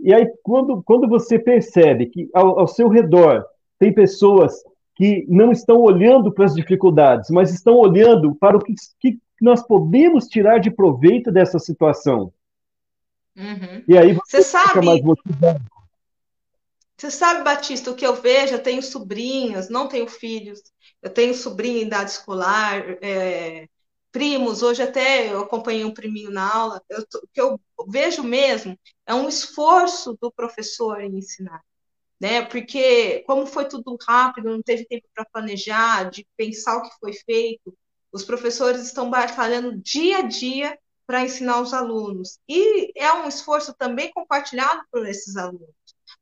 [0.00, 3.44] E aí, quando, quando você percebe que ao, ao seu redor
[3.78, 8.74] tem pessoas que não estão olhando para as dificuldades, mas estão olhando para o que,
[9.00, 12.32] que nós podemos tirar de proveito dessa situação.
[13.36, 13.82] Uhum.
[13.88, 15.60] E aí você, você sabe, mais motivado.
[16.96, 18.54] Você sabe, Batista, o que eu vejo?
[18.54, 20.62] Eu tenho sobrinhos, não tenho filhos.
[21.02, 23.68] Eu tenho sobrinho em idade escolar, é,
[24.12, 24.62] primos.
[24.62, 26.82] Hoje até eu acompanhei um priminho na aula.
[26.88, 31.60] Eu, o que eu vejo mesmo é um esforço do professor em ensinar.
[32.20, 32.42] Né?
[32.42, 37.12] Porque como foi tudo rápido, não teve tempo para planejar, de pensar o que foi
[37.12, 37.76] feito,
[38.12, 42.38] os professores estão batalhando dia a dia para ensinar os alunos.
[42.48, 45.74] E é um esforço também compartilhado por esses alunos.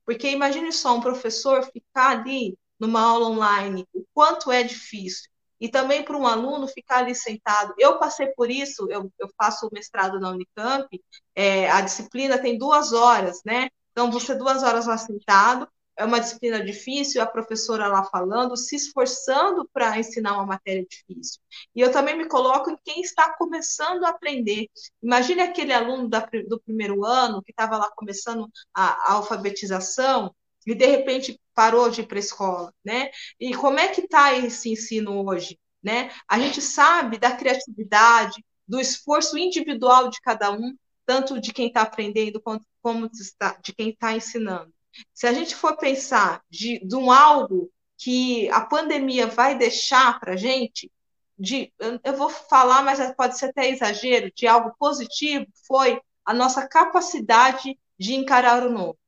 [0.05, 5.31] Porque imagine só um professor ficar ali numa aula online, o quanto é difícil.
[5.61, 7.73] E também para um aluno ficar ali sentado.
[7.79, 10.89] Eu passei por isso, eu, eu faço mestrado na Unicamp,
[11.37, 13.69] é, a disciplina tem duas horas, né?
[13.93, 15.69] Então, você duas horas lá sentado,
[16.03, 21.41] é uma disciplina difícil, a professora lá falando, se esforçando para ensinar uma matéria difícil.
[21.75, 24.67] E eu também me coloco em quem está começando a aprender.
[25.01, 30.35] Imagine aquele aluno da, do primeiro ano que estava lá começando a, a alfabetização
[30.67, 33.11] e de repente parou de ir para a escola, né?
[33.39, 36.11] E como é que está esse ensino hoje, né?
[36.29, 41.83] A gente sabe da criatividade, do esforço individual de cada um, tanto de quem está
[41.83, 44.72] aprendendo quanto como de quem está ensinando.
[45.15, 50.33] Se a gente for pensar de, de um algo que a pandemia vai deixar para
[50.33, 50.91] a gente,
[51.39, 51.73] de,
[52.05, 57.79] eu vou falar, mas pode ser até exagero, de algo positivo, foi a nossa capacidade
[57.99, 58.99] de encarar o novo.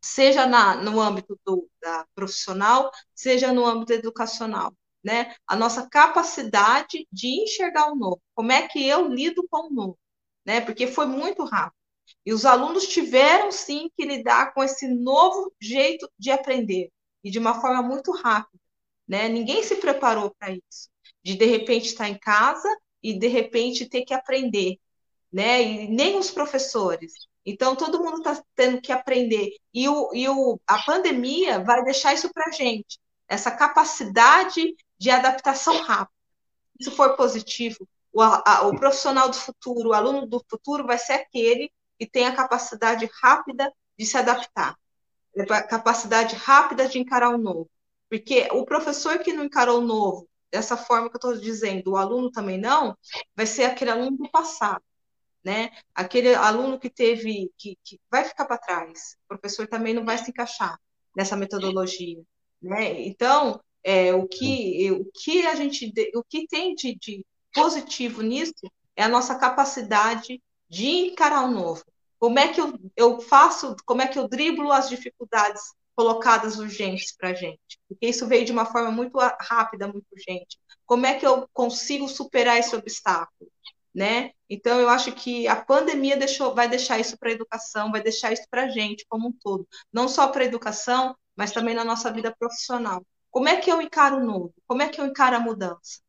[0.00, 4.72] Seja na, no âmbito do, da profissional, seja no âmbito educacional.
[5.02, 5.34] Né?
[5.46, 8.20] A nossa capacidade de enxergar o novo.
[8.34, 9.98] Como é que eu lido com o novo?
[10.44, 10.60] Né?
[10.60, 11.75] Porque foi muito rápido.
[12.24, 16.90] E os alunos tiveram sim que lidar com esse novo jeito de aprender
[17.22, 18.60] e de uma forma muito rápida,
[19.06, 19.28] né?
[19.28, 20.88] Ninguém se preparou para isso,
[21.22, 22.68] de de repente estar em casa
[23.02, 24.76] e de repente ter que aprender,
[25.32, 25.62] né?
[25.62, 27.12] E nem os professores.
[27.44, 32.12] Então todo mundo está tendo que aprender e, o, e o, a pandemia vai deixar
[32.12, 36.10] isso para gente, essa capacidade de adaptação rápida.
[36.80, 41.12] Se for positivo, o, a, o profissional do futuro, o aluno do futuro vai ser
[41.12, 44.76] aquele e tem a capacidade rápida de se adaptar,
[45.50, 47.70] a capacidade rápida de encarar o novo.
[48.08, 51.96] Porque o professor que não encarou o novo, dessa forma que eu estou dizendo, o
[51.96, 52.96] aluno também não,
[53.34, 54.82] vai ser aquele aluno do passado,
[55.44, 55.70] né?
[55.94, 59.16] Aquele aluno que teve, que, que vai ficar para trás.
[59.24, 60.78] O professor também não vai se encaixar
[61.16, 62.22] nessa metodologia,
[62.62, 63.02] né?
[63.02, 68.52] Então, é, o que o que a gente o que tem de, de positivo nisso
[68.96, 71.84] é a nossa capacidade de encarar o novo.
[72.18, 75.62] Como é que eu, eu faço, como é que eu driblo as dificuldades
[75.94, 77.78] colocadas urgentes para a gente?
[77.88, 80.58] Porque isso veio de uma forma muito rápida, muito urgente.
[80.84, 83.50] Como é que eu consigo superar esse obstáculo?
[83.94, 84.32] Né?
[84.48, 88.32] Então, eu acho que a pandemia deixou, vai deixar isso para a educação, vai deixar
[88.32, 89.66] isso para a gente como um todo.
[89.90, 93.02] Não só para a educação, mas também na nossa vida profissional.
[93.30, 94.54] Como é que eu encaro o novo?
[94.66, 96.00] Como é que eu encaro a mudança?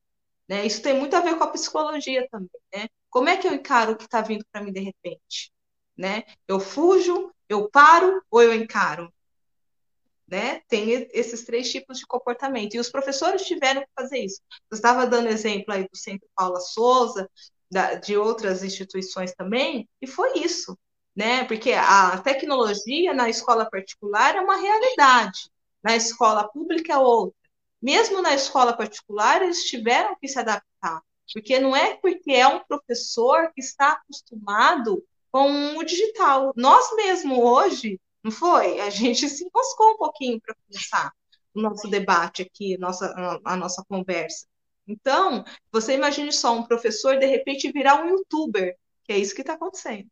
[0.47, 0.65] Né?
[0.65, 2.49] Isso tem muito a ver com a psicologia também.
[2.73, 2.87] Né?
[3.09, 5.51] Como é que eu encaro o que está vindo para mim de repente?
[5.97, 6.23] Né?
[6.47, 9.11] Eu fujo, eu paro ou eu encaro?
[10.27, 10.61] Né?
[10.67, 12.75] Tem esses três tipos de comportamento.
[12.75, 14.41] E os professores tiveram que fazer isso.
[14.69, 17.29] Eu estava dando exemplo aí do Centro Paula Souza,
[17.71, 20.77] da, de outras instituições também, e foi isso.
[21.15, 21.45] Né?
[21.45, 25.49] Porque a tecnologia na escola particular é uma realidade,
[25.83, 27.35] na escola pública é outra.
[27.81, 30.65] Mesmo na escola particular, eles tiveram que se adaptar.
[31.33, 36.53] Porque não é porque é um professor que está acostumado com o digital.
[36.55, 38.79] Nós mesmo hoje, não foi?
[38.79, 41.11] A gente se enroscou um pouquinho para começar
[41.53, 43.13] o nosso debate aqui, nossa,
[43.43, 44.45] a, nossa conversa.
[44.87, 49.41] Então, você imagine só um professor de repente virar um youtuber, que é isso que
[49.41, 50.07] está acontecendo.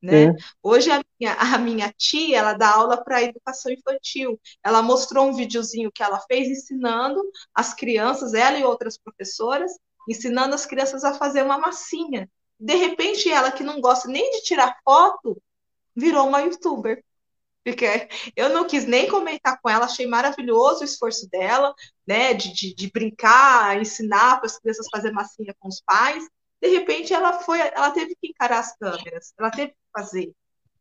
[0.00, 0.24] Né?
[0.24, 0.34] É.
[0.62, 4.40] Hoje a minha, a minha, tia ela dá aula para educação infantil.
[4.64, 7.20] Ela mostrou um videozinho que ela fez ensinando
[7.54, 9.72] as crianças, ela e outras professoras,
[10.10, 12.28] ensinando as crianças a fazer uma massinha.
[12.58, 15.40] De repente, ela que não gosta nem de tirar foto,
[15.94, 17.02] virou uma youtuber.
[17.64, 21.74] Porque eu não quis nem comentar com ela, achei maravilhoso o esforço dela,
[22.06, 26.26] né, de, de, de brincar, ensinar para as crianças fazer massinha com os pais.
[26.60, 30.32] De repente, ela foi, ela teve que encarar as câmeras, ela teve que fazer,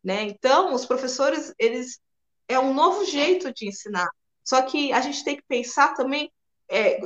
[0.03, 0.23] né?
[0.23, 1.99] Então, os professores, eles
[2.47, 4.09] é um novo jeito de ensinar.
[4.43, 6.31] Só que a gente tem que pensar também
[6.69, 6.99] é,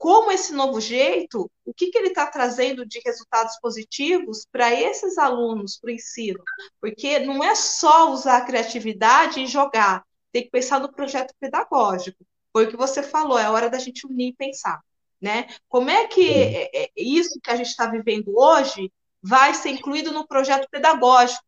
[0.00, 5.18] como esse novo jeito, o que, que ele está trazendo de resultados positivos para esses
[5.18, 6.42] alunos, para o ensino.
[6.80, 10.02] Porque não é só usar a criatividade e jogar,
[10.32, 12.24] tem que pensar no projeto pedagógico.
[12.50, 14.80] Foi o que você falou, é hora da gente unir e pensar.
[15.20, 15.48] Né?
[15.68, 18.90] Como é que é, é, isso que a gente está vivendo hoje
[19.22, 21.44] vai ser incluído no projeto pedagógico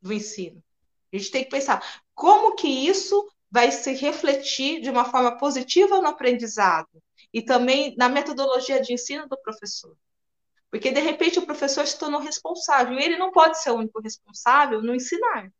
[0.00, 0.62] do ensino?
[1.12, 1.82] A gente tem que pensar
[2.14, 6.88] como que isso vai se refletir de uma forma positiva no aprendizado
[7.32, 9.96] e também na metodologia de ensino do professor.
[10.70, 14.00] Porque, de repente, o professor se tornou responsável, e ele não pode ser o único
[14.00, 15.52] responsável no ensinar.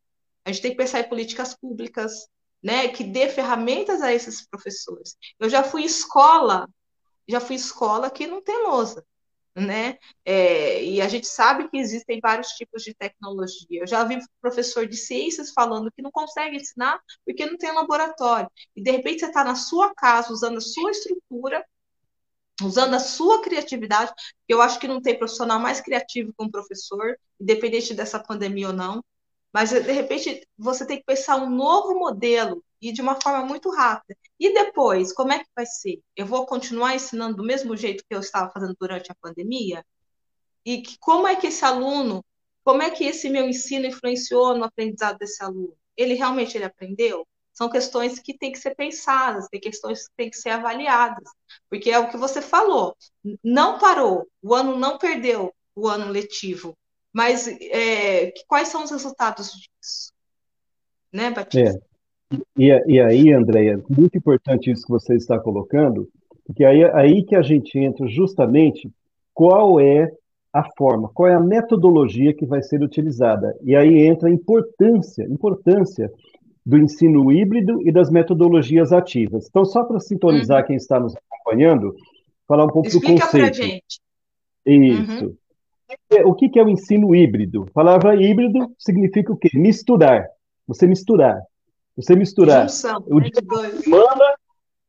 [0.44, 2.28] A gente tem que pensar em políticas públicas,
[2.62, 5.16] né, que dê ferramentas a esses professores.
[5.38, 6.68] Eu já fui escola,
[7.28, 9.04] já fui escola que não tem lousa,
[9.54, 9.98] né?
[10.24, 13.82] É, e a gente sabe que existem vários tipos de tecnologia.
[13.82, 18.50] Eu já vi professor de ciências falando que não consegue ensinar porque não tem laboratório.
[18.74, 21.64] E de repente você está na sua casa usando a sua estrutura,
[22.62, 24.12] usando a sua criatividade.
[24.48, 28.72] Eu acho que não tem profissional mais criativo que um professor, independente dessa pandemia ou
[28.72, 29.04] não.
[29.52, 33.70] Mas, de repente, você tem que pensar um novo modelo e de uma forma muito
[33.70, 34.18] rápida.
[34.38, 36.02] E depois, como é que vai ser?
[36.16, 39.86] Eu vou continuar ensinando do mesmo jeito que eu estava fazendo durante a pandemia?
[40.64, 42.24] E que, como é que esse aluno,
[42.64, 45.76] como é que esse meu ensino influenciou no aprendizado desse aluno?
[45.96, 47.24] Ele realmente ele aprendeu?
[47.52, 51.28] São questões que têm que ser pensadas, tem questões que têm que ser avaliadas,
[51.68, 52.96] porque é o que você falou,
[53.44, 56.76] não parou, o ano não perdeu o ano letivo,
[57.12, 60.12] mas é, quais são os resultados disso?
[61.12, 61.78] Né, Batista?
[61.78, 61.91] É.
[62.58, 66.08] E, e aí, Andréia, muito importante isso que você está colocando,
[66.46, 68.90] porque aí, aí que a gente entra justamente
[69.32, 70.10] qual é
[70.52, 73.56] a forma, qual é a metodologia que vai ser utilizada.
[73.62, 76.12] E aí entra a importância, importância
[76.64, 79.46] do ensino híbrido e das metodologias ativas.
[79.48, 80.66] Então, só para sintonizar uhum.
[80.66, 81.94] quem está nos acompanhando,
[82.46, 83.44] falar um pouco Explica do conceito.
[83.50, 84.00] Explica para gente.
[84.64, 85.26] Isso.
[85.26, 85.36] Uhum.
[86.10, 87.66] É, o que é o ensino híbrido?
[87.68, 89.50] A palavra híbrido significa o quê?
[89.54, 90.26] Misturar.
[90.66, 91.40] Você misturar.
[91.96, 94.34] Você misturar Junção, o dia de semana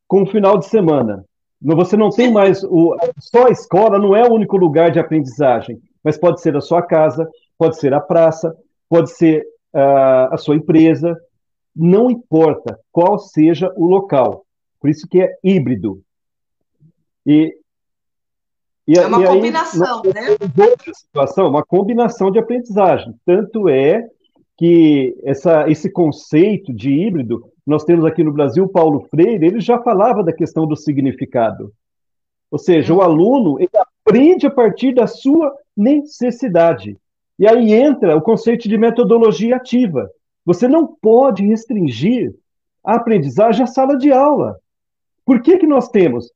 [0.07, 1.25] com o final de semana.
[1.61, 5.81] Você não tem mais o só a escola não é o único lugar de aprendizagem,
[6.03, 8.55] mas pode ser a sua casa, pode ser a praça,
[8.89, 9.43] pode ser
[9.73, 11.17] uh, a sua empresa,
[11.75, 14.45] não importa qual seja o local.
[14.79, 16.01] Por isso que é híbrido.
[17.25, 17.57] E
[18.85, 20.21] e, é uma e combinação, aí, né?
[20.69, 23.15] Outra situação, uma combinação de aprendizagem.
[23.25, 24.05] Tanto é
[24.57, 29.81] que essa, esse conceito de híbrido, nós temos aqui no Brasil Paulo Freire, ele já
[29.81, 31.71] falava da questão do significado.
[32.51, 33.03] Ou seja, o uhum.
[33.03, 33.69] aluno ele
[34.05, 36.97] aprende a partir da sua necessidade.
[37.39, 40.07] E aí entra o conceito de metodologia ativa.
[40.45, 42.33] Você não pode restringir
[42.83, 44.57] a aprendizagem à sala de aula.
[45.25, 46.29] Por que, que nós temos?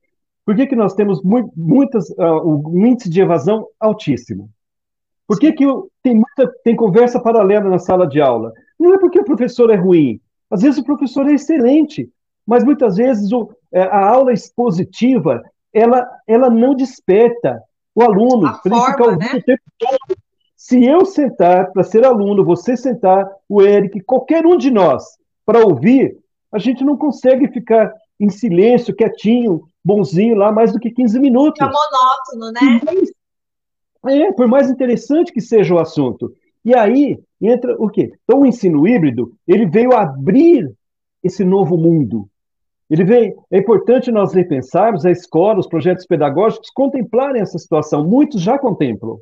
[0.45, 4.49] Por que, que nós temos muitas, uh, um índice de evasão altíssimo?
[5.27, 5.65] Por que, que
[6.01, 8.53] tem, muita, tem conversa paralela na sala de aula?
[8.79, 10.21] Não é porque o professor é ruim.
[10.49, 12.09] Às vezes o professor é excelente,
[12.45, 17.61] mas muitas vezes o, é, a aula expositiva ela, ela não desperta
[17.93, 18.47] o aluno.
[18.47, 19.31] A forma, né?
[19.35, 20.17] o tempo todo.
[20.55, 25.03] Se eu sentar para ser aluno, você sentar, o Eric, qualquer um de nós,
[25.45, 26.17] para ouvir,
[26.51, 31.61] a gente não consegue ficar em silêncio, quietinho, bonzinho lá mais do que 15 minutos.
[31.61, 32.81] É monótono, né?
[34.05, 36.33] É, por mais interessante que seja o assunto.
[36.63, 38.11] E aí entra o quê?
[38.23, 40.69] Então, o ensino híbrido, ele veio abrir
[41.23, 42.27] esse novo mundo.
[42.89, 48.07] Ele veio, é importante nós repensarmos a escola, os projetos pedagógicos contemplarem essa situação.
[48.07, 49.17] Muitos já contemplam.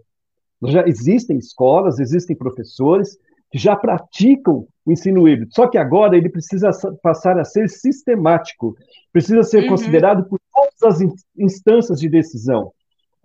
[0.64, 3.18] Já existem escolas, existem professores
[3.52, 5.54] que já praticam o ensino híbrido.
[5.54, 6.70] Só que agora ele precisa
[7.02, 8.76] passar a ser sistemático,
[9.12, 9.70] precisa ser uhum.
[9.70, 12.72] considerado por todas as instâncias de decisão.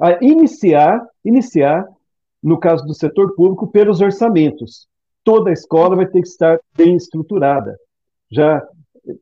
[0.00, 1.86] A iniciar, iniciar,
[2.42, 4.88] no caso do setor público, pelos orçamentos.
[5.22, 7.78] Toda a escola vai ter que estar bem estruturada.
[8.30, 8.66] Já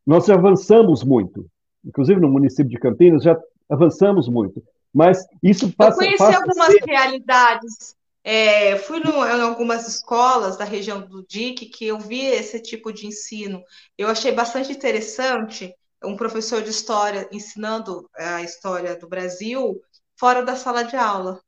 [0.07, 1.47] nós já avançamos muito,
[1.85, 3.37] inclusive no município de Campinas já
[3.69, 4.63] avançamos muito.
[4.95, 6.05] Mas isso passa.
[6.05, 6.85] Eu conheci algumas ser...
[6.87, 7.99] realidades
[8.31, 12.93] é, fui no, em algumas escolas da região do DIC que eu vi esse tipo
[12.93, 13.63] de ensino.
[13.97, 15.75] Eu achei bastante interessante
[16.05, 19.81] um professor de história ensinando a história do Brasil
[20.19, 21.41] fora da sala de aula.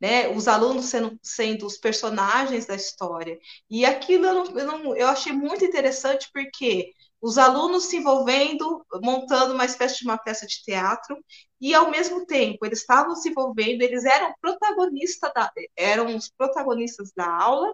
[0.00, 3.38] Né, os alunos sendo, sendo os personagens da história.
[3.70, 6.92] E aquilo eu, não, eu, não, eu achei muito interessante porque
[7.24, 11.16] os alunos se envolvendo, montando uma espécie de uma peça de teatro,
[11.58, 17.12] e ao mesmo tempo eles estavam se envolvendo, eles eram protagonistas da, eram os protagonistas
[17.16, 17.72] da aula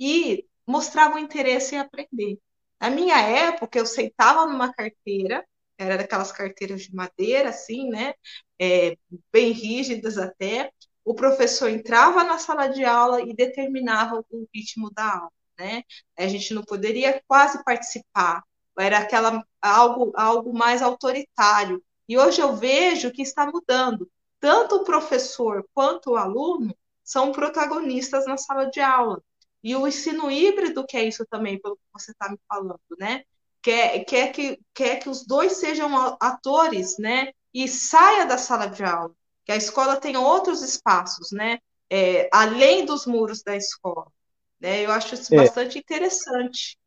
[0.00, 2.38] e mostravam interesse em aprender.
[2.80, 5.46] Na minha época, eu sentava numa carteira,
[5.78, 8.14] era daquelas carteiras de madeira, assim, né?
[8.60, 8.96] É,
[9.32, 10.72] bem rígidas até.
[11.04, 15.82] O professor entrava na sala de aula e determinava o ritmo da aula, né?
[16.18, 18.42] A gente não poderia quase participar
[18.78, 21.82] era aquela algo, algo mais autoritário.
[22.08, 24.10] E hoje eu vejo que está mudando.
[24.40, 29.22] Tanto o professor quanto o aluno são protagonistas na sala de aula.
[29.62, 33.24] E o ensino híbrido que é isso também, pelo que você está me falando, né?
[33.68, 37.28] Quer, quer, que, quer que os dois sejam atores, né?
[37.52, 39.10] E saia da sala de aula.
[39.44, 41.58] Que a escola tenha outros espaços, né?
[41.90, 44.06] É, além dos muros da escola.
[44.58, 44.86] Né?
[44.86, 45.36] Eu acho isso é.
[45.36, 46.78] bastante interessante.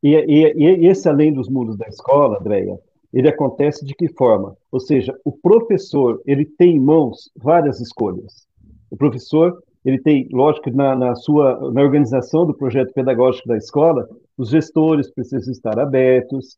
[0.00, 2.78] E, e, e, esse além dos muros da escola, Andréia,
[3.12, 4.56] ele acontece de que forma?
[4.70, 8.46] Ou seja, o professor ele tem em mãos várias escolhas.
[8.88, 14.08] O professor ele tem, lógico, na, na sua na organização do projeto pedagógico da escola,
[14.40, 16.56] os gestores precisam estar abertos,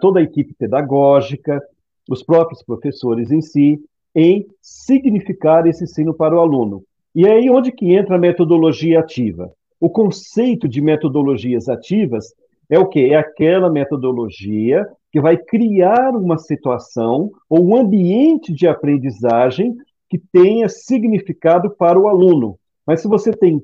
[0.00, 1.62] toda a equipe pedagógica,
[2.08, 3.78] os próprios professores em si,
[4.16, 6.82] em significar esse ensino para o aluno.
[7.14, 9.52] E é aí onde que entra a metodologia ativa.
[9.78, 12.32] O conceito de metodologias ativas
[12.70, 13.10] é o quê?
[13.12, 19.76] É aquela metodologia que vai criar uma situação ou um ambiente de aprendizagem
[20.08, 22.58] que tenha significado para o aluno.
[22.86, 23.62] Mas se você tem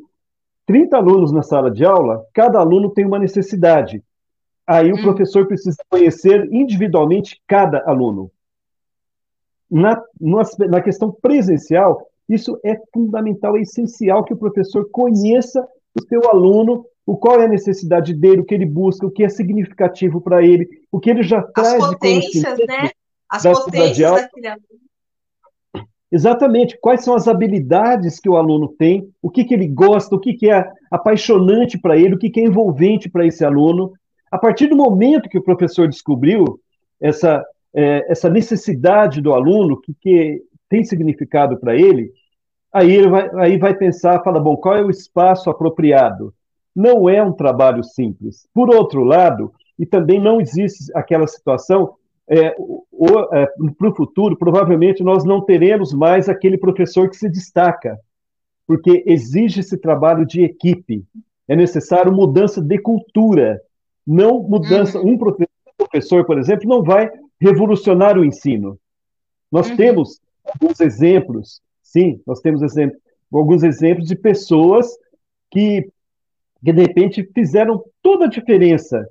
[0.66, 4.02] 30 alunos na sala de aula, cada aluno tem uma necessidade.
[4.66, 5.02] Aí o hum.
[5.02, 8.30] professor precisa conhecer individualmente cada aluno.
[9.70, 10.02] Na,
[10.68, 16.86] na questão presencial, isso é fundamental, é essencial que o professor conheça o seu aluno,
[17.06, 20.42] o qual é a necessidade dele, o que ele busca, o que é significativo para
[20.42, 22.90] ele, o que ele já As traz As potências, né?
[23.28, 24.84] As potências daquele aluno.
[26.10, 30.20] Exatamente, quais são as habilidades que o aluno tem, o que, que ele gosta, o
[30.20, 33.92] que, que é apaixonante para ele, o que, que é envolvente para esse aluno.
[34.30, 36.60] A partir do momento que o professor descobriu
[37.00, 37.44] essa,
[37.74, 42.12] é, essa necessidade do aluno, que, que tem significado para ele,
[42.72, 46.32] aí ele vai, aí vai pensar, fala, bom, qual é o espaço apropriado?
[46.74, 48.46] Não é um trabalho simples.
[48.52, 51.94] Por outro lado, e também não existe aquela situação
[52.28, 52.54] é, é,
[53.78, 57.98] para o futuro, provavelmente nós não teremos mais aquele professor que se destaca,
[58.66, 61.04] porque exige esse trabalho de equipe.
[61.46, 63.60] É necessário mudança de cultura,
[64.06, 64.98] não mudança.
[64.98, 65.12] Uhum.
[65.12, 65.18] Um
[65.76, 68.78] professor, por exemplo, não vai revolucionar o ensino.
[69.52, 69.76] Nós uhum.
[69.76, 72.98] temos alguns exemplos, sim, nós temos exemplos,
[73.32, 74.88] alguns exemplos de pessoas
[75.50, 75.86] que,
[76.64, 79.06] que de repente fizeram toda a diferença,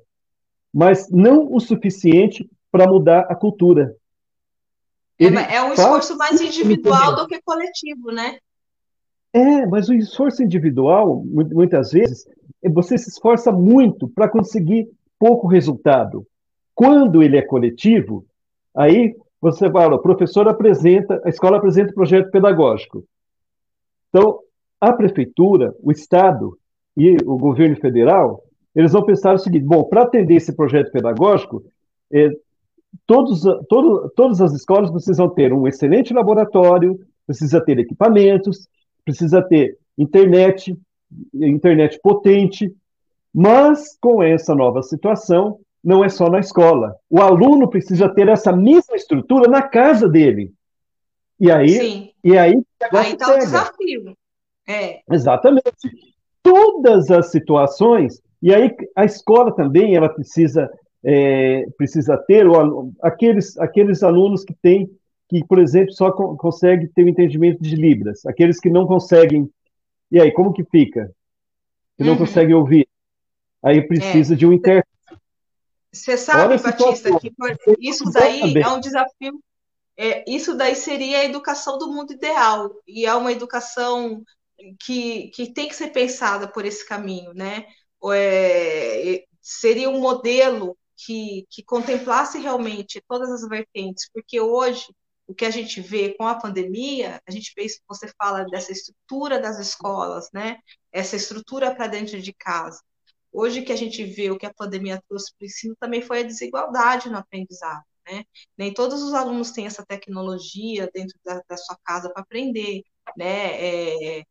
[0.74, 3.96] mas não o suficiente para mudar a cultura.
[5.20, 8.40] É, é, um esforço mais individual do que coletivo, né?
[9.32, 12.26] É, mas o esforço individual, muitas vezes,
[12.72, 16.26] você se esforça muito para conseguir pouco resultado.
[16.74, 18.26] Quando ele é coletivo,
[18.76, 23.06] aí você fala, o professor apresenta, a escola apresenta o projeto pedagógico.
[24.10, 24.40] Então,
[24.82, 26.58] a prefeitura, o Estado
[26.98, 28.44] e o governo federal,
[28.76, 31.64] eles vão pensar o seguinte: bom, para atender esse projeto pedagógico,
[32.12, 32.30] é,
[33.06, 38.68] todos, todo, todas as escolas precisam ter um excelente laboratório, precisa ter equipamentos,
[39.04, 40.76] precisa ter internet,
[41.34, 42.74] internet potente,
[43.34, 46.96] mas com essa nova situação, não é só na escola.
[47.10, 50.54] O aluno precisa ter essa mesma estrutura na casa dele.
[51.40, 52.12] E aí, Sim.
[52.24, 54.16] e aí, aí está o desafio.
[54.68, 55.02] É.
[55.12, 55.92] Exatamente.
[56.42, 60.70] Todas as situações, e aí a escola também ela precisa
[61.04, 64.90] é, precisa ter, ou, aqueles, aqueles alunos que têm,
[65.30, 69.50] que, por exemplo, só co conseguem ter o entendimento de Libras, aqueles que não conseguem,
[70.12, 71.12] e aí, como que fica?
[71.98, 72.20] Que não uhum.
[72.20, 72.88] conseguem ouvir.
[73.64, 74.38] Aí precisa é.
[74.38, 74.90] de um intérprete.
[75.92, 77.32] Você sabe, Batista, que
[77.80, 79.40] isso daí é um desafio.
[79.96, 84.24] É, isso daí seria a educação do mundo ideal, e é uma educação
[84.84, 87.66] que, que tem que ser pensada por esse caminho, né?
[88.12, 94.86] É, seria um modelo que, que contemplasse realmente todas as vertentes, porque hoje
[95.28, 99.40] o que a gente vê com a pandemia, a gente vê, você fala dessa estrutura
[99.40, 100.58] das escolas, né?
[100.92, 102.82] Essa estrutura para dentro de casa.
[103.32, 106.20] Hoje que a gente vê o que a pandemia trouxe para o ensino também foi
[106.20, 108.26] a desigualdade no aprendizado, né?
[108.58, 112.84] Nem todos os alunos têm essa tecnologia dentro da, da sua casa para aprender,
[113.18, 114.20] né?
[114.20, 114.24] É,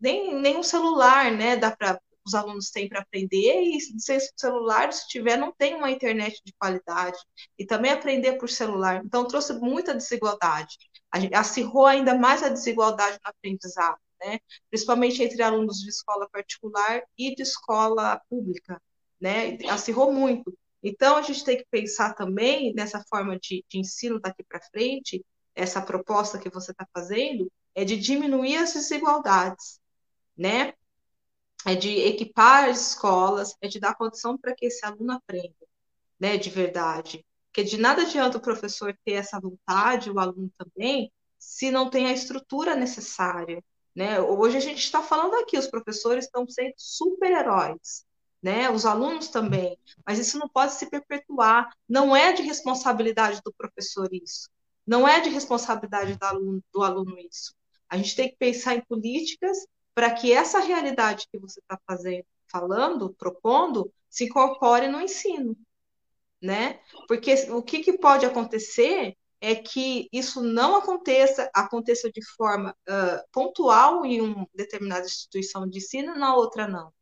[0.00, 1.56] nem, nem um celular, né?
[1.56, 5.90] Dá para os alunos têm para aprender, e sem celular, se tiver, não tem uma
[5.90, 7.16] internet de qualidade.
[7.58, 9.02] E também aprender por celular.
[9.04, 10.76] Então, trouxe muita desigualdade.
[11.32, 14.38] Acirrou ainda mais a desigualdade no aprendizado, né?
[14.68, 18.82] principalmente entre alunos de escola particular e de escola pública.
[19.20, 19.56] Né?
[19.70, 20.52] Acirrou muito.
[20.82, 25.24] Então, a gente tem que pensar também nessa forma de, de ensino daqui para frente,
[25.54, 29.80] essa proposta que você está fazendo, é de diminuir as desigualdades,
[30.36, 30.74] né?
[31.66, 35.66] É de equipar as escolas, é de dar condição para que esse aluno aprenda,
[36.18, 37.26] né, de verdade.
[37.46, 42.06] Porque de nada adianta o professor ter essa vontade, o aluno também, se não tem
[42.06, 43.62] a estrutura necessária.
[43.92, 44.20] Né?
[44.20, 48.04] Hoje a gente está falando aqui, os professores estão sendo super-heróis,
[48.40, 48.70] né?
[48.70, 51.74] os alunos também, mas isso não pode se perpetuar.
[51.88, 54.48] Não é de responsabilidade do professor isso,
[54.86, 57.54] não é de responsabilidade do aluno, do aluno isso.
[57.88, 59.66] A gente tem que pensar em políticas
[59.96, 65.56] para que essa realidade que você está fazendo falando, propondo, se incorpore no ensino,
[66.40, 66.80] né?
[67.08, 73.24] Porque o que, que pode acontecer é que isso não aconteça, aconteça de forma uh,
[73.32, 76.92] pontual em uma determinada instituição de ensino, na outra não.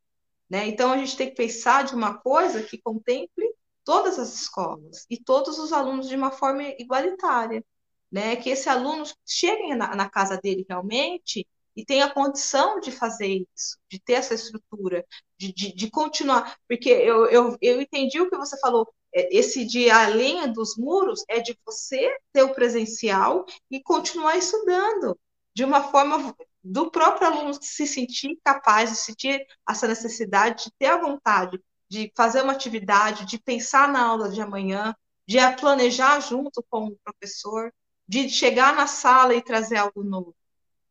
[0.49, 0.65] Né?
[0.67, 3.45] Então, a gente tem que pensar de uma coisa que contemple
[3.83, 7.63] todas as escolas e todos os alunos de uma forma igualitária.
[8.11, 8.37] Né?
[8.37, 13.77] Que esse aluno chegue na, na casa dele realmente e tenha condição de fazer isso,
[13.89, 15.05] de ter essa estrutura,
[15.37, 16.57] de, de, de continuar.
[16.67, 21.23] Porque eu, eu, eu entendi o que você falou, é, esse de além dos muros
[21.27, 25.17] é de você ter o presencial e continuar estudando
[25.53, 30.87] de uma forma do próprio aluno se sentir capaz de sentir essa necessidade de ter
[30.87, 34.95] a vontade de fazer uma atividade, de pensar na aula de amanhã,
[35.27, 37.71] de planejar junto com o professor,
[38.07, 40.35] de chegar na sala e trazer algo novo,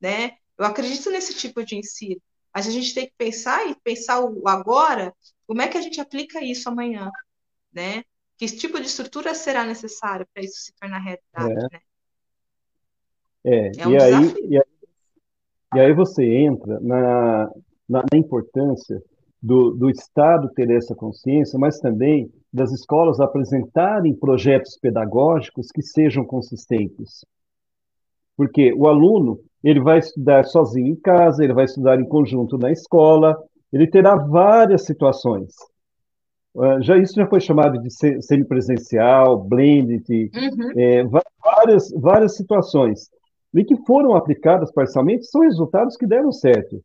[0.00, 0.36] né?
[0.58, 2.20] Eu acredito nesse tipo de ensino,
[2.54, 5.12] mas a gente tem que pensar e pensar o agora,
[5.46, 7.10] como é que a gente aplica isso amanhã,
[7.72, 8.04] né?
[8.36, 11.54] Que tipo de estrutura será necessária para isso se tornar realidade, é.
[11.54, 11.80] né?
[13.46, 14.64] É, é um e, aí, e, aí,
[15.74, 17.50] e aí você entra na,
[17.88, 19.02] na, na importância
[19.42, 26.24] do, do Estado ter essa consciência, mas também das escolas apresentarem projetos pedagógicos que sejam
[26.24, 27.26] consistentes.
[28.36, 32.70] Porque o aluno, ele vai estudar sozinho em casa, ele vai estudar em conjunto na
[32.70, 33.36] escola,
[33.72, 35.52] ele terá várias situações.
[36.56, 37.88] Ah, já isso já foi chamado de
[38.22, 40.70] semipresencial, blended, uhum.
[40.76, 41.04] é,
[41.42, 43.10] várias, várias situações.
[43.52, 46.80] E que foram aplicadas parcialmente são resultados que deram certo.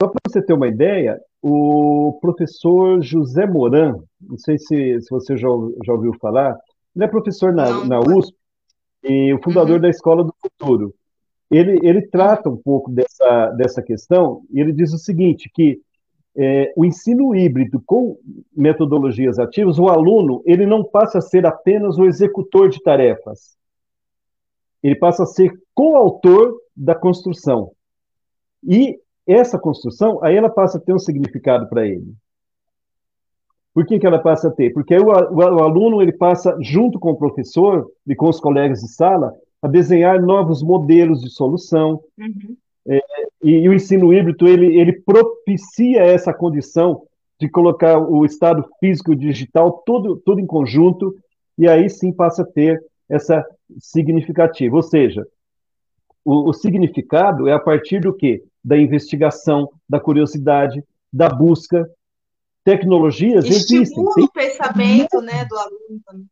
[0.00, 5.36] Só para você ter uma ideia, o professor José Moran, não sei se, se você
[5.36, 5.48] já,
[5.84, 6.56] já ouviu falar,
[6.94, 8.34] ele é professor na, na USP
[9.02, 9.82] e o fundador uhum.
[9.82, 10.94] da Escola do Futuro.
[11.50, 15.80] Ele, ele trata um pouco dessa, dessa questão e ele diz o seguinte, que
[16.36, 18.18] é, o ensino híbrido com
[18.56, 23.56] metodologias ativas, o aluno ele não passa a ser apenas o executor de tarefas,
[24.82, 27.72] ele passa a ser coautor da construção.
[28.62, 32.14] E essa construção, aí ela passa a ter um significado para ele.
[33.80, 34.74] Por que, que ela passa a ter?
[34.74, 38.80] Porque o, o, o, aluno ele passa, junto com o professor e com os colegas
[38.80, 42.56] de sala, a desenhar novos modelos de solução, uhum.
[42.86, 43.00] É,
[43.42, 47.04] e, e, o ensino híbrido ele, ele propicia essa condição
[47.40, 51.14] de colocar o estado físico e digital tudo em conjunto,
[51.56, 53.42] e aí sim passa a ter essa
[53.78, 54.76] significativa.
[54.76, 55.26] Ou seja,
[56.22, 58.42] o, o significado é a partir do quê?
[58.62, 61.88] Da investigação, da curiosidade, da busca.
[62.64, 63.82] Tecnologias Estimula existem.
[63.82, 66.26] Estimula o pensamento né, do aluno também.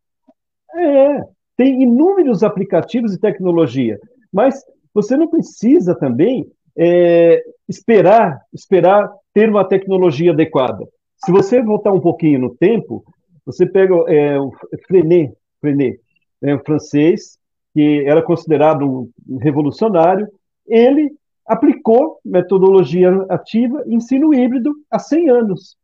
[0.74, 1.24] É,
[1.56, 3.98] tem inúmeros aplicativos de tecnologia,
[4.32, 4.62] mas
[4.92, 10.86] você não precisa também é, esperar, esperar ter uma tecnologia adequada.
[11.24, 13.04] Se você voltar um pouquinho no tempo,
[13.44, 14.52] você pega é, o
[14.86, 16.00] Frenet, Frenet
[16.42, 17.38] é, um francês,
[17.74, 20.28] que era considerado um revolucionário,
[20.66, 21.10] ele
[21.46, 25.76] aplicou metodologia ativa, ensino híbrido, há 100 anos.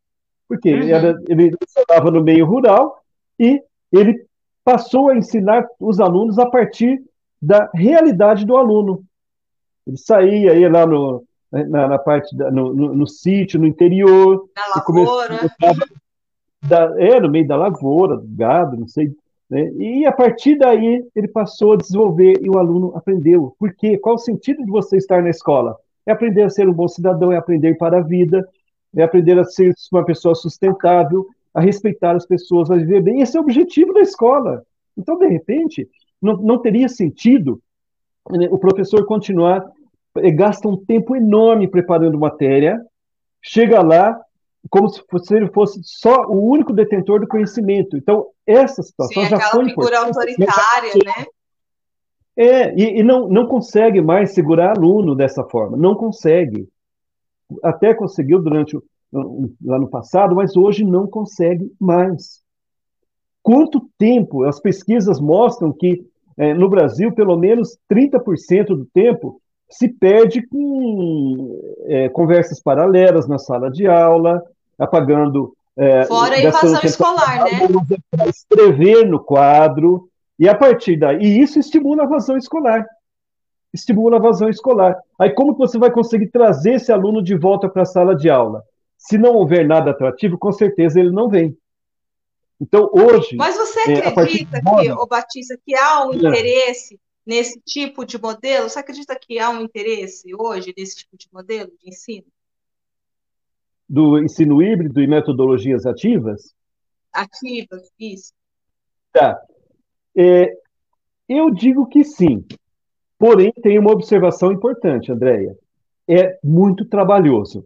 [0.49, 0.89] Porque uhum.
[0.89, 3.03] era, ele estava no meio rural
[3.39, 4.27] e ele
[4.65, 7.03] passou a ensinar os alunos a partir
[7.41, 9.05] da realidade do aluno.
[9.87, 14.49] Ele saía, ia lá no, na, na parte, da, no, no, no, sítio, no interior.
[14.57, 15.51] Na lavoura.
[16.63, 19.13] Da, é, no meio da lavoura, do gado, não sei.
[19.51, 19.71] Né?
[19.75, 23.55] E a partir daí ele passou a desenvolver e o aluno aprendeu.
[23.59, 23.99] Por quê?
[23.99, 25.77] Qual o sentido de você estar na escola?
[26.07, 28.47] É aprender a ser um bom cidadão, é aprender para a vida,
[28.97, 33.21] é aprender a ser uma pessoa sustentável, a respeitar as pessoas, a viver bem.
[33.21, 34.63] Esse é o objetivo da escola.
[34.97, 35.89] Então, de repente,
[36.21, 37.61] não, não teria sentido
[38.31, 39.65] né, o professor continuar,
[40.17, 42.81] eh, gasta um tempo enorme preparando matéria,
[43.43, 44.19] chega lá
[44.71, 45.03] como se
[45.35, 47.97] ele fosse só o único detentor do conhecimento.
[47.97, 51.27] Então, essa situação Sim, já foi figura autoritária, né?
[52.37, 56.69] É, e, e, não, não consegue mais segurar aluno dessa forma, não consegue.
[57.63, 58.79] Até conseguiu durante
[59.65, 62.43] lá no passado, mas hoje não consegue mais.
[63.43, 64.45] Quanto tempo?
[64.45, 66.05] As pesquisas mostram que
[66.37, 69.41] é, no Brasil, pelo menos 30% do tempo
[69.71, 74.43] se perde com é, conversas paralelas na sala de aula,
[74.79, 75.55] apagando.
[75.77, 77.51] É, Fora a invasão escolar, né?
[78.29, 81.19] Escrever no quadro, e a partir daí.
[81.21, 82.85] E isso estimula a evasão escolar.
[83.75, 84.97] Estimula a evasão escolar.
[85.19, 88.63] Aí, como você vai conseguir trazer esse aluno de volta para a sala de aula?
[88.97, 91.57] Se não houver nada atrativo, com certeza ele não vem.
[92.61, 93.37] Então, hoje.
[93.37, 96.17] Mas você é, acredita é, que, ô Batista, que há um é.
[96.17, 98.71] interesse nesse tipo de modelo?
[98.71, 102.27] Você acredita que há um interesse hoje nesse tipo de modelo de ensino?
[103.89, 106.55] do ensino híbrido e metodologias ativas?
[107.13, 108.33] Ativas, isso.
[109.13, 109.41] Tá.
[110.17, 110.53] É,
[111.29, 112.45] eu digo que sim.
[113.19, 115.57] Porém, tem uma observação importante, Andréia.
[116.09, 117.65] É muito trabalhoso.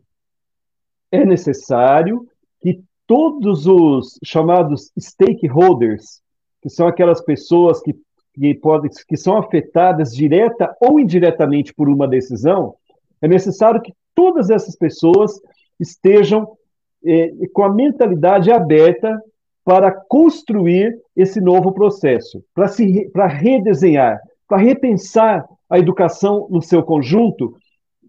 [1.11, 2.27] É necessário
[2.61, 6.21] que todos os chamados stakeholders,
[6.63, 7.95] que são aquelas pessoas que,
[8.35, 12.75] que, podem, que são afetadas direta ou indiretamente por uma decisão,
[13.21, 15.33] é necessário que todas essas pessoas
[15.81, 16.57] estejam
[17.05, 19.21] é, com a mentalidade aberta
[19.65, 26.83] para construir esse novo processo, para se para redesenhar, para repensar a educação no seu
[26.83, 27.55] conjunto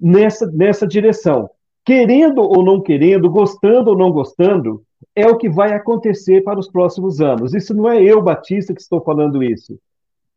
[0.01, 1.49] nessa, nessa direção.
[1.85, 4.83] Querendo ou não querendo, gostando ou não gostando,
[5.15, 7.53] é o que vai acontecer para os próximos anos.
[7.53, 9.77] Isso não é eu, Batista, que estou falando isso.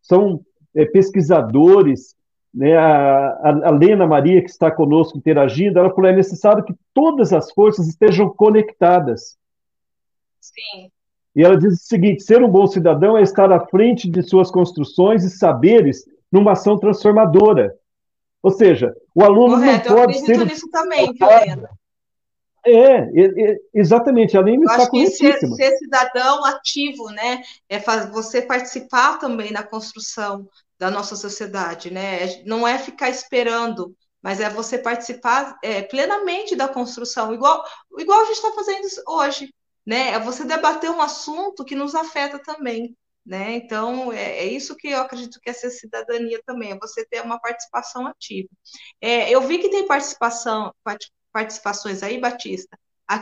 [0.00, 0.40] São
[0.74, 2.16] é, pesquisadores,
[2.52, 7.32] né, a, a, Lena Maria, que está conosco interagindo, ela falou: é necessário que todas
[7.32, 9.36] as forças estejam conectadas.
[10.40, 10.90] Sim.
[11.34, 14.50] E ela diz o seguinte: ser um bom cidadão é estar à frente de suas
[14.50, 17.74] construções e saberes numa ação transformadora.
[18.42, 20.18] Ou seja, o aluno Correto, não pode ser.
[20.18, 21.70] Eu acredito nisso também, Helena.
[22.64, 25.56] É, é, exatamente, a Lene está corretíssima.
[25.56, 32.24] Ser, ser cidadão ativo, né, é você participar também na construção da nossa sociedade, né,
[32.24, 37.64] é, não é ficar esperando, mas é você participar é, plenamente da construção, igual,
[37.98, 39.52] igual a gente está fazendo hoje,
[39.86, 44.76] né, é você debater um assunto que nos afeta também, né, então é, é isso
[44.76, 48.48] que eu acredito que é ser cidadania também, é você ter uma participação ativa.
[49.00, 50.74] É, eu vi que tem participação,
[51.32, 52.76] participações aí, Batista,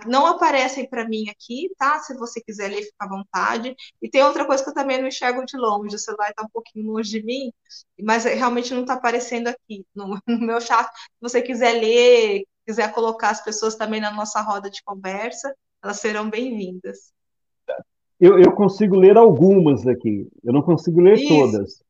[0.06, 1.98] não aparecem para mim aqui, tá?
[2.00, 3.74] Se você quiser ler, fica à vontade.
[4.00, 6.48] E tem outra coisa que eu também não enxergo de longe, o celular está um
[6.48, 7.52] pouquinho longe de mim,
[8.00, 10.86] mas realmente não está aparecendo aqui no, no, meu chat.
[10.86, 15.98] Se você quiser ler, quiser colocar as pessoas também na nossa roda de conversa, elas
[15.98, 17.12] serão bem-vindas.
[18.20, 21.28] Eu, eu, consigo ler algumas aqui, eu não consigo ler Isso.
[21.28, 21.82] todas.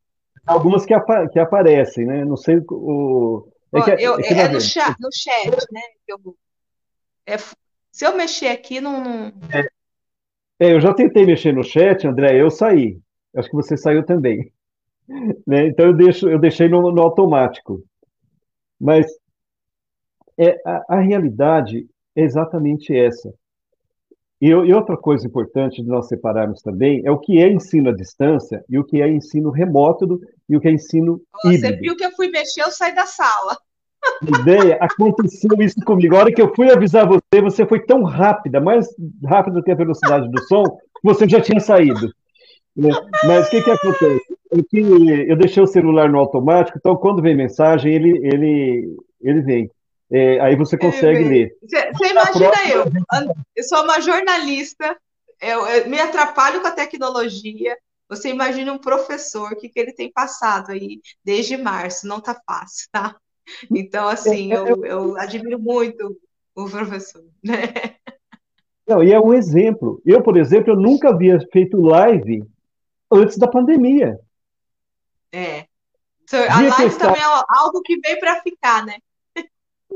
[0.47, 2.25] Algumas que, apa que aparecem, né?
[2.25, 5.81] Não sei o, é, que, é, eu, é, é no, chat, no chat, né?
[6.07, 6.37] Eu,
[7.27, 7.37] é,
[7.93, 9.03] se eu mexer aqui, não.
[9.03, 9.27] não...
[9.53, 9.69] É,
[10.59, 13.01] é, eu já tentei mexer no chat, André, eu saí.
[13.35, 14.53] Acho que você saiu também.
[15.45, 15.67] Né?
[15.67, 17.83] Então eu, deixo, eu deixei no, no automático.
[18.81, 19.07] Mas
[20.39, 21.85] é, a, a, realidade
[22.15, 23.35] é exatamente essa.
[24.41, 27.93] E, e, outra coisa importante de nós separarmos também é o que é ensino à
[27.95, 30.19] distância e o que é ensino remoto
[30.49, 31.81] e o que é ensino Você híbrido.
[31.81, 33.57] viu que eu fui mexer, eu saí da sala.
[34.41, 36.17] Ideia, aconteceu isso comigo.
[36.17, 38.89] A hora que eu fui avisar você, você foi tão rápida, mais
[39.25, 42.11] rápida do que a velocidade do som, que você já tinha saído.
[42.75, 42.91] Né?
[43.27, 44.25] Mas o que, que acontece?
[44.51, 49.71] Eu, eu deixei o celular no automático, então quando vem mensagem, ele, ele, ele vem.
[50.13, 51.57] É, aí você consegue ler.
[51.63, 52.85] Você imagina eu,
[53.55, 54.97] eu sou uma jornalista,
[55.41, 57.77] eu, eu, me atrapalho com a tecnologia.
[58.09, 62.41] Você imagina um professor, o que, que ele tem passado aí desde março, não tá
[62.47, 63.17] fácil, tá?
[63.71, 66.17] Então, assim, eu, eu admiro muito
[66.55, 67.97] o professor, né?
[68.87, 70.01] Não, e é um exemplo.
[70.07, 72.45] Eu, por exemplo, eu nunca havia feito live
[73.11, 74.21] antes da pandemia.
[75.33, 75.67] É.
[76.49, 78.99] A live também é algo que veio para ficar, né?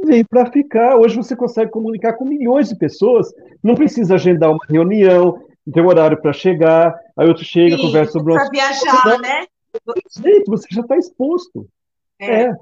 [0.05, 0.97] Veio para ficar.
[0.97, 3.33] Hoje você consegue comunicar com milhões de pessoas.
[3.63, 5.39] Não precisa agendar uma reunião,
[5.73, 9.47] tem um horário para chegar, aí outro chega, Sim, conversa sobre o Para viajar, né?
[10.17, 11.69] Gente, você já está exposto.
[12.19, 12.43] É.
[12.43, 12.53] é.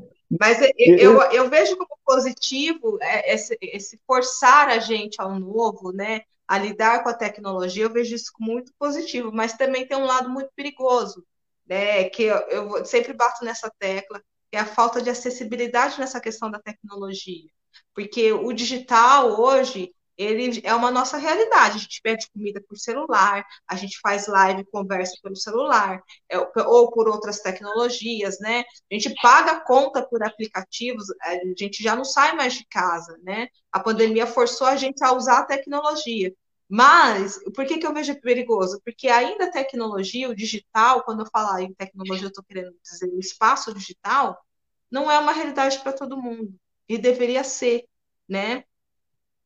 [0.41, 5.93] Mas eu, eu, eu, vejo como positivo é, esse, esse, forçar a gente ao novo,
[5.93, 9.97] né, a lidar com a tecnologia, eu vejo isso como muito positivo, mas também tem
[9.97, 11.23] um lado muito perigoso,
[11.69, 14.23] né, que eu, eu sempre bato nessa tecla,
[14.53, 17.49] é a falta de acessibilidade nessa questão da tecnologia.
[17.95, 21.77] Porque o digital hoje, ele é uma nossa realidade.
[21.77, 26.91] A gente pede comida por celular, a gente faz live, conversa pelo celular, é, ou
[26.91, 28.61] por outras tecnologias, né?
[28.91, 33.49] A gente paga conta por aplicativos, a gente já não sai mais de casa, né?
[33.73, 36.33] A pandemia forçou a gente a usar a tecnologia.
[36.75, 38.81] Mas, por que, que eu vejo perigoso?
[38.83, 43.11] Porque ainda a tecnologia, o digital, quando eu falar em tecnologia, eu estou querendo dizer
[43.13, 44.43] o espaço digital,
[44.91, 46.59] não é uma realidade para todo mundo.
[46.89, 47.85] E deveria ser,
[48.27, 48.65] né?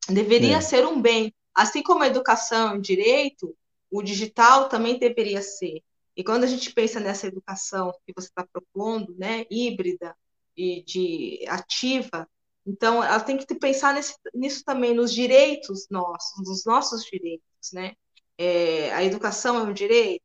[0.07, 0.61] Deveria é.
[0.61, 1.35] ser um bem.
[1.53, 3.53] Assim como a educação e o direito,
[3.91, 5.83] o digital também deveria ser.
[6.15, 10.15] E quando a gente pensa nessa educação que você está propondo, né, híbrida
[10.55, 12.25] e de ativa,
[12.67, 17.93] então ela tem que pensar nesse, nisso também, nos direitos nossos, nos nossos direitos, né?
[18.37, 20.21] É, a educação é um direito,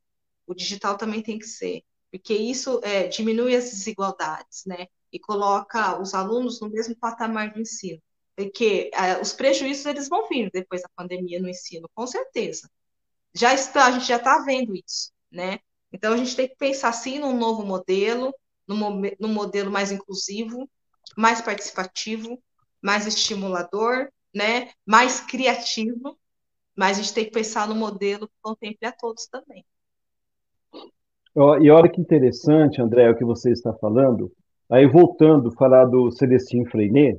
[0.47, 4.89] o digital também tem que ser, porque isso é, diminui as desigualdades, né?
[5.13, 8.03] E coloca os alunos no mesmo patamar de ensino.
[8.55, 12.69] que uh, os prejuízos eles vão vir depois da pandemia no ensino, com certeza.
[13.35, 15.61] Já está, a gente já está vendo isso, né?
[15.93, 18.35] Então a gente tem que pensar assim num novo modelo,
[18.67, 20.69] num, num modelo mais inclusivo,
[21.17, 22.39] mais participativo,
[22.81, 24.71] mais estimulador, né?
[24.87, 26.19] Mais criativo,
[26.77, 29.65] mas a gente tem que pensar no modelo que contemple a todos também.
[31.61, 34.31] E olha que interessante, André, o que você está falando.
[34.71, 37.19] Aí, voltando a falar do Celestino Freinet,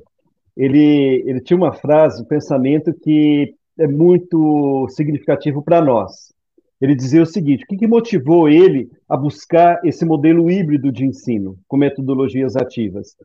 [0.56, 6.32] ele, ele tinha uma frase, um pensamento que é muito significativo para nós.
[6.80, 11.04] Ele dizia o seguinte: o que, que motivou ele a buscar esse modelo híbrido de
[11.04, 13.16] ensino, com metodologias ativas?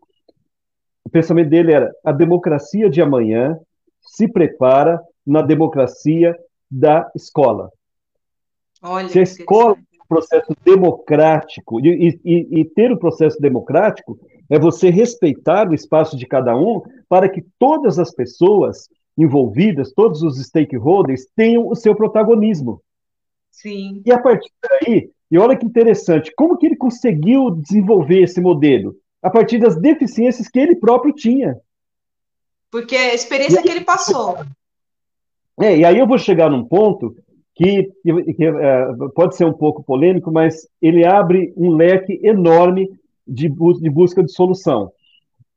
[1.04, 3.58] O pensamento dele era: a democracia de amanhã
[4.02, 6.36] se prepara na democracia
[6.70, 7.72] da escola.
[8.82, 13.40] Olha, se a escola tem um processo democrático, e, e, e ter o um processo
[13.42, 14.20] democrático
[14.50, 20.24] é você respeitar o espaço de cada um para que todas as pessoas envolvidas, todos
[20.24, 22.82] os stakeholders, tenham o seu protagonismo.
[23.52, 24.02] Sim.
[24.06, 28.96] E a partir daí, e olha que interessante, como que ele conseguiu desenvolver esse modelo?
[29.22, 31.58] A partir das deficiências que ele próprio tinha.
[32.72, 34.38] Porque a experiência aí, que ele passou.
[35.60, 37.16] É, e aí eu vou chegar num ponto
[37.56, 42.90] que, que, que é, pode ser um pouco polêmico, mas ele abre um leque enorme
[43.28, 44.92] de, de busca de solução.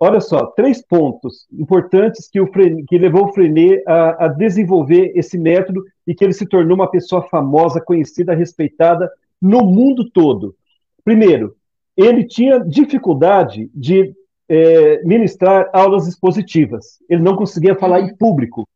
[0.04, 5.12] Olha só, três pontos importantes que, o Frenet, que levou o Frenet a, a, desenvolver
[5.14, 9.08] esse método e que ele se tornou uma pessoa famosa, conhecida, respeitada
[9.40, 10.56] no mundo todo.
[11.04, 11.54] Primeiro,
[11.96, 14.14] ele tinha dificuldade de
[14.48, 16.98] é, ministrar aulas expositivas.
[17.08, 18.68] Ele não conseguia falar em público.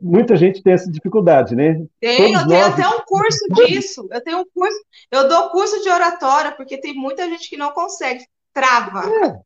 [0.00, 1.84] Muita gente tem essa dificuldade, né?
[2.00, 2.72] Tem, eu tenho nós...
[2.72, 4.08] até um curso disso.
[4.10, 4.78] Eu tenho um curso,
[5.12, 9.02] eu dou curso de oratória, porque tem muita gente que não consegue, trava.
[9.08, 9.38] É.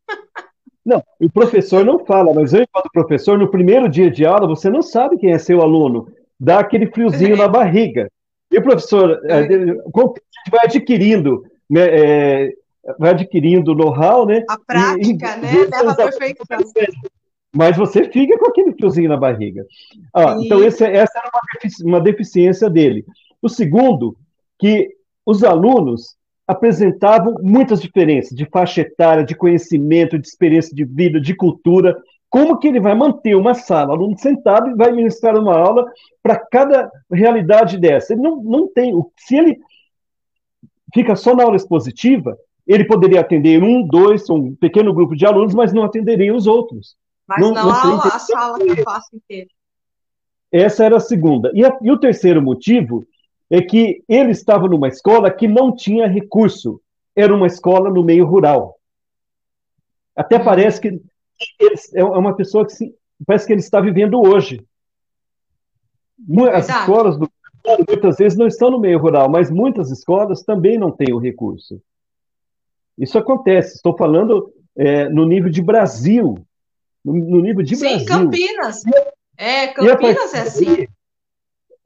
[0.85, 4.71] Não, o professor não fala, mas eu, enquanto professor, no primeiro dia de aula, você
[4.71, 6.13] não sabe quem é seu aluno.
[6.39, 7.39] Dá aquele friozinho é.
[7.39, 8.11] na barriga.
[8.51, 9.33] E o professor, é.
[9.33, 11.45] a gente vai adquirindo
[11.81, 12.53] é,
[12.99, 14.45] vai adquirindo know-how, né?
[14.49, 15.68] A prática, e, né?
[15.70, 16.59] Leva a perfeição.
[17.55, 19.64] Mas você fica com aquele fiozinho na barriga.
[20.12, 21.31] Ah, então, esse, essa era
[21.85, 23.05] uma deficiência dele.
[23.41, 24.16] O segundo,
[24.59, 24.89] que
[25.25, 26.16] os alunos
[26.47, 31.97] apresentavam muitas diferenças de faixa etária, de conhecimento, de experiência de vida, de cultura.
[32.29, 35.87] Como que ele vai manter uma sala, aluno sentado e vai ministrar uma aula
[36.22, 38.12] para cada realidade dessa?
[38.12, 38.93] Ele não, não tem.
[39.16, 39.59] Se ele
[40.95, 45.53] fica só na aula expositiva, ele poderia atender um, dois, um pequeno grupo de alunos,
[45.53, 46.97] mas não atenderia os outros.
[47.27, 49.49] Mas não, não a, aula, a sala que eu faço inteira.
[50.51, 51.51] Essa era a segunda.
[51.53, 53.05] E, a, e o terceiro motivo
[53.51, 56.81] é que ele estava numa escola que não tinha recurso.
[57.15, 58.77] Era uma escola no meio rural.
[60.17, 60.45] Até hum.
[60.45, 61.03] parece que ele,
[61.95, 62.95] é uma pessoa que se,
[63.27, 64.65] parece que ele está vivendo hoje.
[66.53, 67.29] As escolas do
[67.89, 71.81] muitas vezes não estão no meio rural, mas muitas escolas também não têm o recurso.
[72.99, 73.77] Isso acontece.
[73.77, 76.39] Estou falando é, no nível de Brasil.
[77.05, 77.99] No, no nível de Sim, Brasil.
[78.01, 78.83] Sim, Campinas.
[79.37, 80.87] É, Campinas é assim.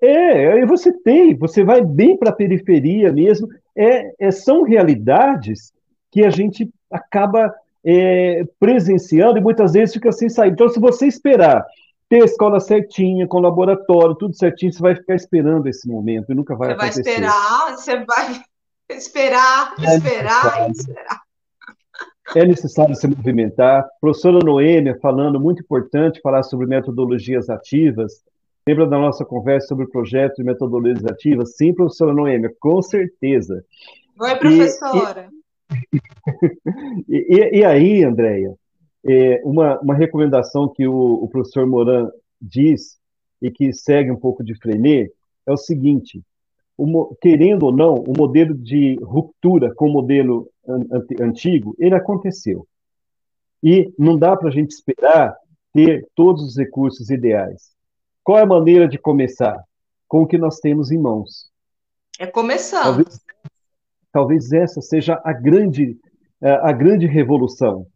[0.00, 3.48] É, aí você tem, você vai bem para a periferia mesmo.
[3.76, 5.72] É, é, são realidades
[6.10, 7.52] que a gente acaba
[7.84, 10.50] é, presenciando e muitas vezes fica sem sair.
[10.50, 11.64] Então, se você esperar
[12.08, 16.34] ter a escola certinha, com laboratório, tudo certinho, você vai ficar esperando esse momento e
[16.34, 17.02] nunca vai você acontecer.
[17.02, 18.42] Você vai esperar, você vai
[18.96, 21.22] esperar, é esperar, esperar.
[22.34, 23.86] É necessário se movimentar.
[24.00, 28.22] Professora Noêmia falando, muito importante falar sobre metodologias ativas.
[28.66, 31.56] Lembra da nossa conversa sobre o projeto de metodologias ativas?
[31.56, 33.64] Sim, professora Noêmia, com certeza.
[34.18, 35.28] Oi, professora.
[37.08, 38.54] E, e, e aí, Andréia,
[39.06, 42.98] é, uma, uma recomendação que o, o professor Moran diz
[43.40, 45.12] e que segue um pouco de Frenet
[45.46, 46.22] é o seguinte:
[46.76, 50.84] o, querendo ou não, o modelo de ruptura com o modelo an,
[51.20, 52.66] antigo, ele aconteceu.
[53.62, 55.36] E não dá para a gente esperar
[55.72, 57.70] ter todos os recursos ideais.
[58.22, 59.62] Qual é a maneira de começar?
[60.06, 61.50] Com o que nós temos em mãos.
[62.18, 62.84] É começando.
[62.84, 63.20] Talvez,
[64.12, 65.98] talvez essa seja a grande,
[66.40, 67.86] a grande revolução.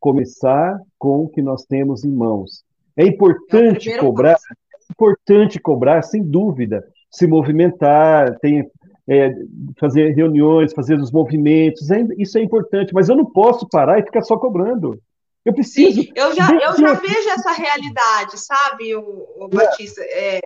[0.00, 2.64] Começar com o que nós temos em mãos.
[2.96, 8.68] É importante é cobrar, é importante cobrar, sem dúvida, se movimentar, tem,
[9.08, 9.34] é,
[9.78, 14.04] fazer reuniões, fazer os movimentos, é, isso é importante, mas eu não posso parar e
[14.04, 15.00] ficar só cobrando.
[15.44, 16.02] Eu preciso.
[16.02, 20.02] Sim, eu já, eu já vejo essa realidade, sabe, o, o Batista?
[20.02, 20.40] É,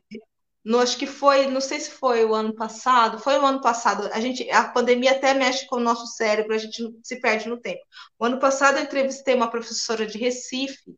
[0.64, 4.08] no, acho que foi, não sei se foi o ano passado, foi o ano passado.
[4.12, 7.60] A gente, a pandemia até mexe com o nosso cérebro, a gente se perde no
[7.60, 7.82] tempo.
[8.18, 10.96] O ano passado eu entrevistei uma professora de Recife,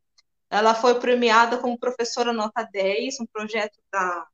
[0.49, 4.27] ela foi premiada como professora nota 10, um projeto da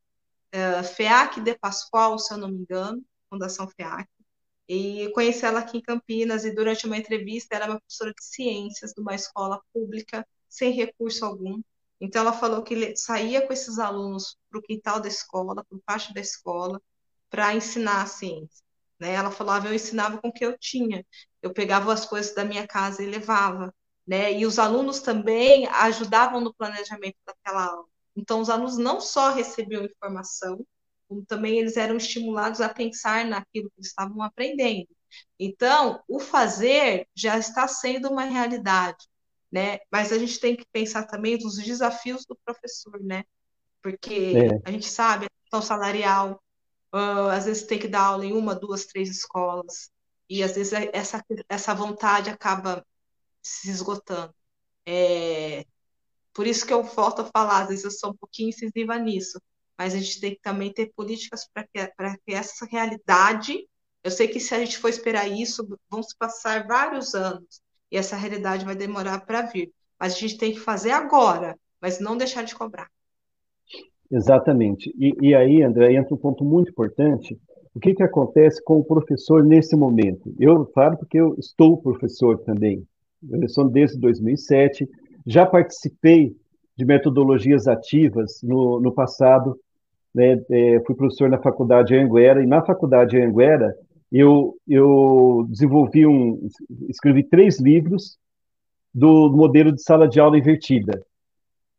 [0.54, 4.06] uh, FEAC de Pascoal, se eu não me engano, Fundação FEAC.
[4.68, 8.24] E conheci ela aqui em Campinas e durante uma entrevista ela é uma professora de
[8.24, 11.60] ciências de uma escola pública sem recurso algum.
[12.02, 15.82] Então ela falou que saía com esses alunos para o quintal da escola, para o
[15.86, 16.82] pátio da escola,
[17.30, 18.64] para ensinar a ciência.
[18.98, 19.12] Né?
[19.14, 21.06] Ela falava, eu ensinava com o que eu tinha.
[21.40, 23.72] Eu pegava as coisas da minha casa e levava.
[24.04, 24.32] Né?
[24.36, 27.86] E os alunos também ajudavam no planejamento daquela aula.
[28.16, 30.66] Então, os alunos não só recebiam informação,
[31.08, 34.88] como também eles eram estimulados a pensar naquilo que estavam aprendendo.
[35.38, 39.06] Então, o fazer já está sendo uma realidade,
[39.52, 39.80] né?
[39.90, 43.24] Mas a gente tem que pensar também dos desafios do professor, né?
[43.82, 44.68] Porque é.
[44.68, 46.42] a gente sabe a questão salarial,
[46.94, 49.90] uh, às vezes tem que dar aula em uma, duas, três escolas,
[50.28, 52.86] e às vezes essa, essa vontade acaba
[53.42, 54.34] se esgotando.
[54.86, 55.66] É,
[56.32, 59.38] por isso que eu volto a falar, às vezes eu sou um pouquinho incisiva nisso,
[59.76, 61.86] mas a gente tem que também ter políticas para que,
[62.24, 63.68] que essa realidade,
[64.02, 67.60] eu sei que se a gente for esperar isso, vão se passar vários anos,
[67.92, 69.70] e essa realidade vai demorar para vir,
[70.00, 72.88] mas a gente tem que fazer agora, mas não deixar de cobrar.
[74.10, 74.92] Exatamente.
[74.98, 77.38] E, e aí, André, entra um ponto muito importante.
[77.74, 80.34] O que, que acontece com o professor nesse momento?
[80.40, 82.82] Eu falo porque eu estou professor também.
[83.30, 84.88] Eu sou desde 2007,
[85.26, 86.34] já participei
[86.76, 89.58] de metodologias ativas no, no passado,
[90.14, 90.42] né?
[90.50, 93.74] É, fui professor na faculdade Anguera, e na faculdade Anguera
[94.12, 96.48] eu, eu desenvolvi um,
[96.88, 98.18] escrevi três livros
[98.94, 101.02] do modelo de sala de aula invertida.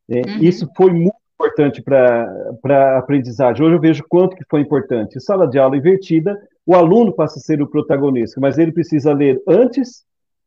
[0.10, 0.38] É, uhum.
[0.42, 3.64] Isso foi muito importante para a aprendizagem.
[3.64, 5.22] Hoje eu vejo quanto que foi importante.
[5.22, 9.40] Sala de aula invertida, o aluno passa a ser o protagonista, mas ele precisa ler
[9.48, 10.04] antes,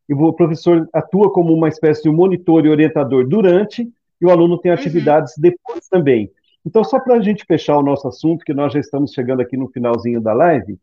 [0.09, 3.89] e o professor atua como uma espécie de monitor e orientador durante,
[4.21, 4.79] e o aluno tem uhum.
[4.79, 5.43] atividades uhum.
[5.43, 6.31] depois também.
[6.65, 9.57] Então, só para a gente fechar o nosso assunto, que nós já estamos chegando aqui
[9.57, 10.77] no finalzinho da live,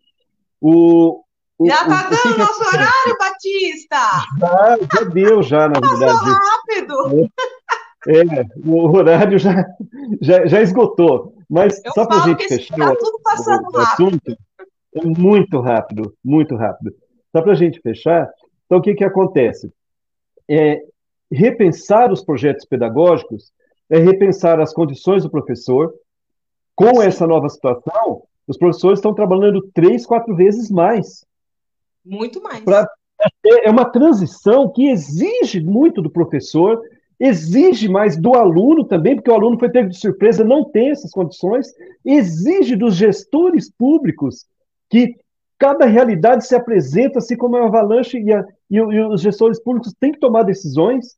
[0.64, 1.22] o,
[1.60, 3.98] o, já está dando o nosso horário, Batista!
[4.40, 6.30] Já, já deu, já, na Passou verdade.
[6.30, 7.30] rápido!
[8.08, 9.66] É, é, o horário já,
[10.22, 11.34] já, já esgotou.
[11.50, 14.38] Mas Eu só para a gente fechar tá tudo passando o, o assunto,
[14.96, 16.96] é muito rápido, muito rápido.
[17.32, 18.30] Só para a gente fechar,
[18.66, 19.70] então o que, que acontece?
[20.50, 20.82] É,
[21.30, 23.52] repensar os projetos pedagógicos
[23.90, 25.94] é repensar as condições do professor.
[26.74, 31.26] Com essa nova situação, os professores estão trabalhando três, quatro vezes mais.
[32.06, 32.64] Muito mais.
[32.64, 32.88] Pra,
[33.46, 36.82] é uma transição que exige muito do professor,
[37.20, 41.12] exige mais do aluno também, porque o aluno foi pego de surpresa, não tem essas
[41.12, 41.68] condições,
[42.04, 44.46] exige dos gestores públicos
[44.90, 45.16] que
[45.58, 49.94] cada realidade se apresenta assim como uma avalanche e, a, e, e os gestores públicos
[49.98, 51.16] têm que tomar decisões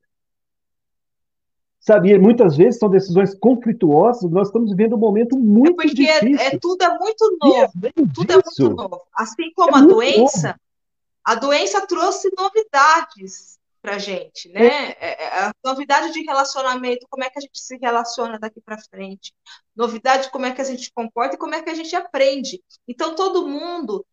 [1.86, 2.18] sabe?
[2.18, 6.40] muitas vezes são decisões conflituosas, nós estamos vivendo um momento muito é porque difícil.
[6.40, 9.02] É, é, tudo é muito novo, é tudo é muito novo.
[9.14, 10.60] Assim como é a doença, novo.
[11.24, 14.96] a doença trouxe novidades para gente, né?
[15.00, 15.24] É.
[15.24, 15.40] é.
[15.44, 19.32] A novidade de relacionamento, como é que a gente se relaciona daqui para frente,
[19.76, 22.64] novidade de como é que a gente comporta e como é que a gente aprende.
[22.88, 24.04] Então todo mundo,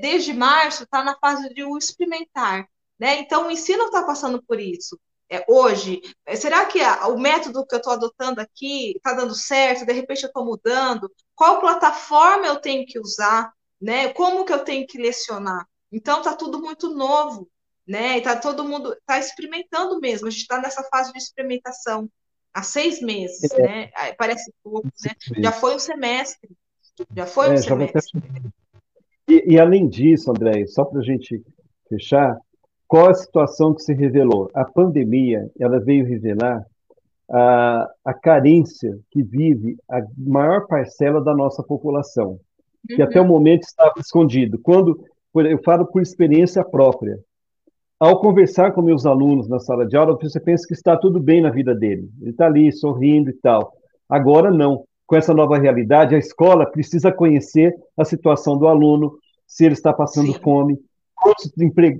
[0.00, 3.18] desde março, está na fase de o experimentar, né?
[3.18, 4.96] Então o ensino está passando por isso
[5.30, 6.00] é, hoje?
[6.24, 9.84] É, será que a, o método que eu estou adotando aqui está dando certo?
[9.84, 11.10] De repente eu estou mudando?
[11.34, 13.52] Qual plataforma eu tenho que usar?
[13.80, 14.12] Né?
[14.12, 15.66] Como que eu tenho que lecionar?
[15.92, 17.48] Então está tudo muito novo,
[17.86, 18.18] né?
[18.18, 20.26] Está todo mundo está experimentando mesmo.
[20.26, 22.08] A gente está nessa fase de experimentação
[22.52, 23.62] há seis meses, é.
[23.62, 23.90] né?
[24.16, 25.12] Parece pouco, né?
[25.38, 26.50] Já foi um semestre,
[27.14, 28.22] já foi um é, semestre.
[29.28, 31.42] E, e, além disso, André, só para a gente
[31.88, 32.38] fechar,
[32.88, 34.50] qual a situação que se revelou?
[34.54, 36.64] A pandemia ela veio revelar
[37.30, 42.38] a, a carência que vive a maior parcela da nossa população,
[42.86, 43.28] que até o uhum.
[43.28, 44.58] momento estava escondido.
[44.62, 44.98] Quando
[45.34, 47.18] eu falo por experiência própria,
[47.98, 51.40] ao conversar com meus alunos na sala de aula, você pensa que está tudo bem
[51.40, 53.72] na vida dele, ele está ali sorrindo e tal.
[54.08, 54.84] Agora não.
[55.06, 59.16] Com essa nova realidade, a escola precisa conhecer a situação do aluno,
[59.46, 60.40] se ele está passando Sim.
[60.40, 60.78] fome,
[61.16, 61.50] quantos,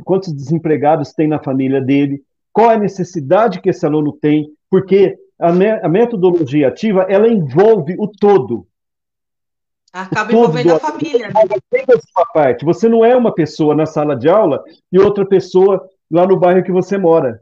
[0.04, 5.52] quantos desempregados tem na família dele, qual a necessidade que esse aluno tem, porque a,
[5.52, 8.66] me a metodologia ativa ela envolve o todo.
[9.92, 11.30] Acaba envolvendo a família.
[11.70, 12.64] Tem a sua parte.
[12.64, 14.62] Você não é uma pessoa na sala de aula
[14.92, 17.40] e outra pessoa lá no bairro que você mora.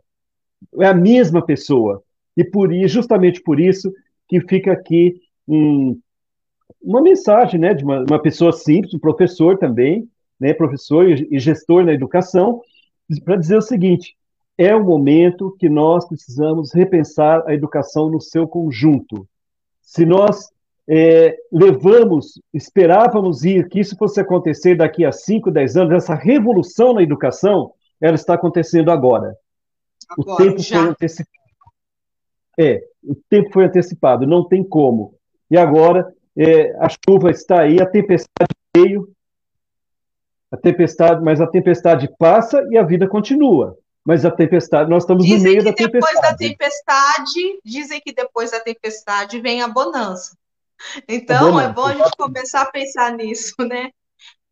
[0.80, 2.02] É a mesma pessoa.
[2.36, 3.92] E por justamente por isso
[4.28, 5.98] que fica aqui um,
[6.80, 10.08] uma mensagem né, de uma, uma pessoa simples, um professor também,
[10.38, 12.60] né, professor e gestor na educação,
[13.24, 14.16] para dizer o seguinte:
[14.56, 19.26] é o momento que nós precisamos repensar a educação no seu conjunto.
[19.82, 20.48] Se nós
[20.88, 26.94] é, levamos, esperávamos ir que isso fosse acontecer daqui a 5, 10 anos, essa revolução
[26.94, 29.36] na educação, ela está acontecendo agora.
[30.10, 30.80] agora o tempo já.
[30.80, 31.44] foi antecipado.
[32.58, 35.14] É, o tempo foi antecipado, não tem como.
[35.50, 39.08] E agora é, a chuva está aí, a tempestade veio,
[40.54, 43.76] a tempestade, mas a tempestade passa e a vida continua.
[44.04, 46.14] Mas a tempestade, nós estamos dizem no meio da tempestade.
[46.14, 50.36] Depois da tempestade, dizem que depois da tempestade vem a bonança.
[51.08, 53.90] Então, bonança, é bom a gente começar a pensar nisso, né?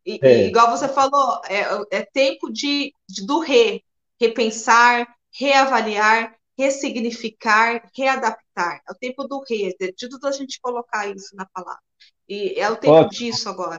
[0.05, 0.47] E, é.
[0.47, 3.85] igual você falou, é, é tempo de, de, do re,
[4.21, 8.83] repensar, reavaliar, ressignificar, readaptar.
[8.89, 11.83] É o tempo do re, de tudo a gente colocar isso na palavra.
[12.29, 13.11] E é o tempo Ótimo.
[13.11, 13.79] disso agora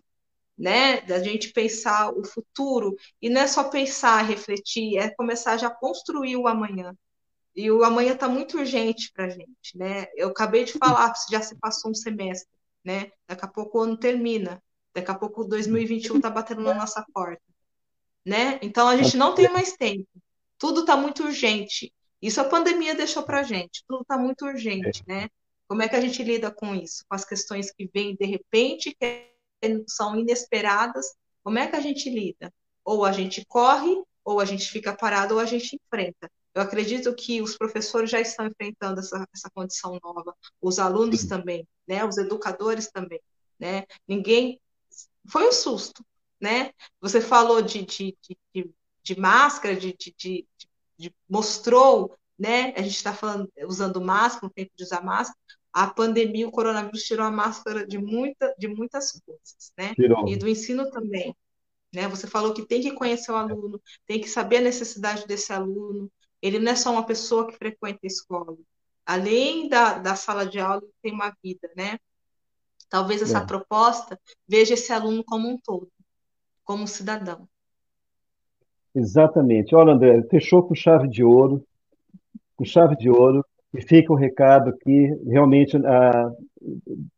[0.57, 1.01] né?
[1.01, 5.75] Da gente pensar o futuro e não é só pensar, refletir, é começar já a
[5.75, 6.95] construir o amanhã.
[7.55, 10.07] E o amanhã está muito urgente para a gente, né?
[10.15, 12.49] Eu acabei de falar, já se passou um semestre,
[12.83, 13.11] né?
[13.27, 14.61] Daqui a pouco o ano termina,
[14.93, 17.43] daqui a pouco 2021 está batendo na nossa porta,
[18.25, 18.59] né?
[18.61, 20.07] Então a gente não tem mais tempo.
[20.57, 21.93] Tudo está muito urgente.
[22.21, 23.83] Isso a pandemia deixou para a gente.
[23.87, 25.29] Tudo está muito urgente, né?
[25.67, 27.03] Como é que a gente lida com isso?
[27.07, 29.32] Com as questões que vêm de repente, que
[29.87, 31.05] são inesperadas,
[31.43, 32.53] como é que a gente lida?
[32.83, 36.29] Ou a gente corre, ou a gente fica parado, ou a gente enfrenta.
[36.53, 41.67] Eu acredito que os professores já estão enfrentando essa, essa condição nova, os alunos também,
[41.87, 42.05] né?
[42.05, 43.19] Os educadores também,
[43.59, 43.85] né?
[44.07, 44.61] Ninguém
[45.27, 46.05] foi um susto,
[46.39, 46.71] né?
[47.01, 48.15] Você falou de, de,
[48.53, 48.69] de,
[49.01, 50.47] de máscara, de, de,
[50.97, 52.73] de, mostrou, né?
[52.75, 53.17] A gente está
[53.65, 55.37] usando máscara, no tempo de usar máscara,
[55.73, 59.93] a pandemia, o coronavírus tirou a máscara de, muita, de muitas coisas, né?
[59.95, 60.27] Tirou.
[60.27, 61.35] E do ensino também.
[61.93, 62.07] Né?
[62.07, 66.11] Você falou que tem que conhecer o aluno, tem que saber a necessidade desse aluno.
[66.41, 68.55] Ele não é só uma pessoa que frequenta a escola.
[69.05, 71.97] Além da, da sala de aula, ele tem uma vida, né?
[72.89, 73.45] Talvez essa é.
[73.45, 75.89] proposta veja esse aluno como um todo,
[76.63, 77.47] como um cidadão.
[78.93, 79.73] Exatamente.
[79.75, 81.65] Olha, André, fechou com chave de ouro,
[82.55, 83.43] com chave de ouro.
[83.73, 86.31] E fica o recado que realmente ah,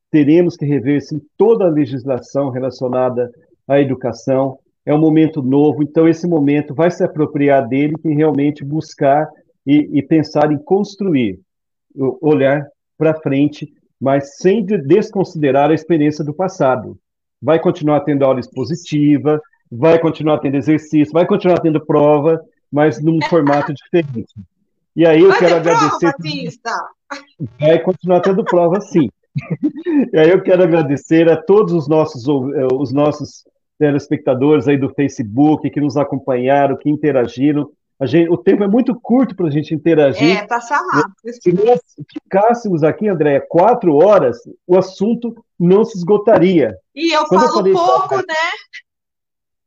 [0.09, 3.29] teremos que rever sim, toda a legislação relacionada
[3.67, 4.57] à educação.
[4.85, 9.27] É um momento novo, então esse momento vai se apropriar dele e realmente buscar
[9.65, 11.39] e, e pensar em construir,
[12.21, 12.65] olhar
[12.97, 13.67] para frente,
[13.99, 16.97] mas sem desconsiderar a experiência do passado.
[17.41, 19.41] Vai continuar tendo aula expositiva,
[19.71, 22.39] vai continuar tendo exercício, vai continuar tendo prova,
[22.71, 24.33] mas num formato diferente.
[24.95, 26.13] E aí eu Vai quero agradecer.
[26.13, 26.89] Prova,
[27.59, 29.09] Vai continuar tendo prova, sim.
[30.13, 33.43] e aí eu quero agradecer a todos os nossos, eh, os nossos
[33.77, 37.69] telespectadores aí do Facebook que nos acompanharam, que interagiram.
[38.03, 40.37] Gente, o tempo é muito curto para a gente interagir.
[40.37, 41.33] É, passa rápido.
[41.41, 41.79] Se nós
[42.11, 44.37] ficássemos aqui, Andréia, quatro horas,
[44.67, 46.75] o assunto não se esgotaria.
[46.93, 48.23] E eu Quando falo eu pouco, né?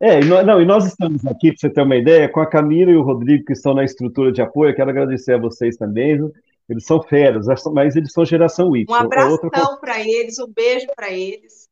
[0.00, 2.46] É, e nós, não, e nós estamos aqui, para você ter uma ideia, com a
[2.46, 4.70] Camila e o Rodrigo, que estão na estrutura de apoio.
[4.70, 6.30] Eu quero agradecer a vocês também.
[6.68, 8.86] Eles são feras, mas eles são geração Y.
[8.88, 9.76] Um abração outra...
[9.80, 11.68] para eles, um beijo para eles.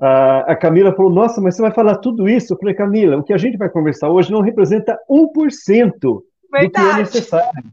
[0.00, 2.52] A, a Camila falou: Nossa, mas você vai falar tudo isso?
[2.52, 6.66] Eu falei, Camila, o que a gente vai conversar hoje não representa 1% Verdade.
[6.66, 7.64] do que é necessário,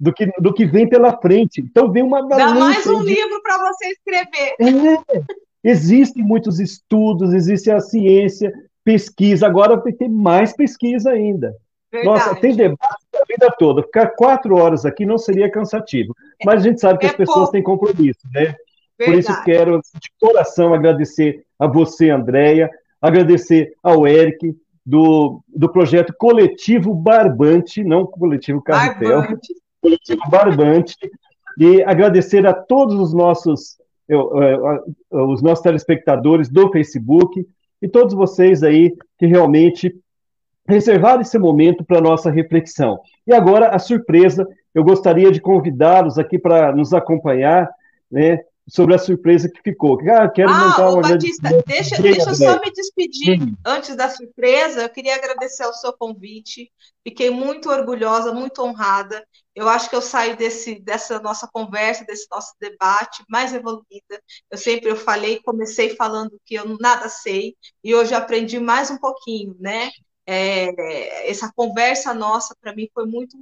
[0.00, 1.60] do que, do que vem pela frente.
[1.60, 3.14] Então, vem uma Dá mais um de...
[3.14, 4.54] livro para você escrever.
[4.60, 5.22] É.
[5.62, 8.52] Existem muitos estudos, existe a ciência,
[8.86, 11.56] pesquisa, agora vai ter mais pesquisa ainda.
[11.90, 12.06] Verdade.
[12.06, 12.80] Nossa, tem debate
[13.14, 13.82] a vida toda.
[13.82, 16.14] Ficar quatro horas aqui não seria cansativo.
[16.44, 17.52] Mas a gente sabe que é as pessoas pouco.
[17.52, 18.54] têm compromisso, né?
[18.96, 19.04] Verdade.
[19.04, 22.70] Por isso quero, de coração, agradecer a você, Andréia,
[23.02, 29.54] agradecer ao Eric, do, do projeto Coletivo Barbante, não Coletivo Carretel, Barbante.
[29.82, 30.96] Coletivo Barbante,
[31.58, 33.78] e agradecer a todos os nossos,
[34.08, 37.44] eu, eu, os nossos telespectadores do Facebook,
[37.80, 39.94] e todos vocês aí que realmente
[40.68, 43.00] reservaram esse momento para nossa reflexão.
[43.26, 47.68] E agora, a surpresa, eu gostaria de convidá-los aqui para nos acompanhar,
[48.10, 49.98] né, sobre a surpresa que ficou.
[50.10, 51.64] Ah, quero ah, montar uma Batista, grande...
[51.66, 53.54] deixa, deixa eu só me despedir Sim.
[53.64, 54.82] antes da surpresa.
[54.82, 56.70] Eu queria agradecer ao seu convite.
[57.04, 59.24] Fiquei muito orgulhosa, muito honrada.
[59.56, 64.22] Eu acho que eu saio desse, dessa nossa conversa, desse nosso debate mais evoluída.
[64.50, 68.98] Eu sempre eu falei, comecei falando que eu nada sei e hoje aprendi mais um
[68.98, 69.90] pouquinho, né?
[70.26, 73.36] É, essa conversa nossa para mim foi muito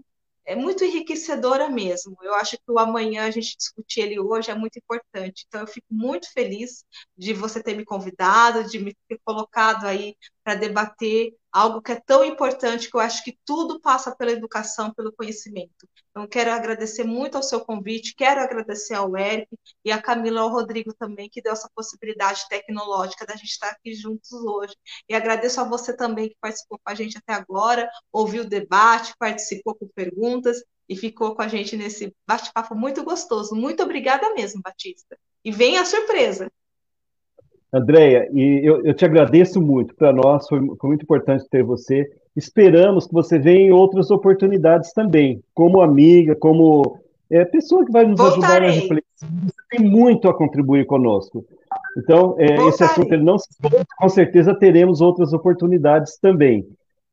[0.47, 2.17] é muito enriquecedora mesmo.
[2.23, 5.45] Eu acho que o amanhã a gente discutir ele hoje é muito importante.
[5.49, 6.85] Então eu fico muito feliz
[7.17, 10.15] de você ter me convidado, de me ter colocado aí
[10.45, 14.93] para debater algo que é tão importante, que eu acho que tudo passa pela educação,
[14.93, 15.89] pelo conhecimento.
[16.11, 19.49] Então, quero agradecer muito ao seu convite, quero agradecer ao Eric
[19.85, 23.95] e a Camila ao Rodrigo também, que deu essa possibilidade tecnológica da gente estar aqui
[23.95, 24.75] juntos hoje.
[25.09, 29.15] E agradeço a você também que participou com a gente até agora, ouviu o debate,
[29.19, 33.55] participou com perguntas e ficou com a gente nesse bate-papo muito gostoso.
[33.55, 35.17] Muito obrigada mesmo, Batista.
[35.45, 36.51] E vem a surpresa.
[37.75, 39.97] Andréia, e eu, eu, te agradeço muito.
[39.97, 42.09] Para nós foi, foi, muito importante ter você.
[42.37, 48.07] Esperamos que você venha em outras oportunidades também, como amiga, como é, pessoa que vai
[48.07, 48.45] nos Voltarei.
[48.45, 49.29] ajudar na reflexão.
[49.43, 51.45] Você tem muito a contribuir conosco.
[51.99, 53.49] Então, é, esse assunto ele não se
[53.99, 56.65] com certeza teremos outras oportunidades também.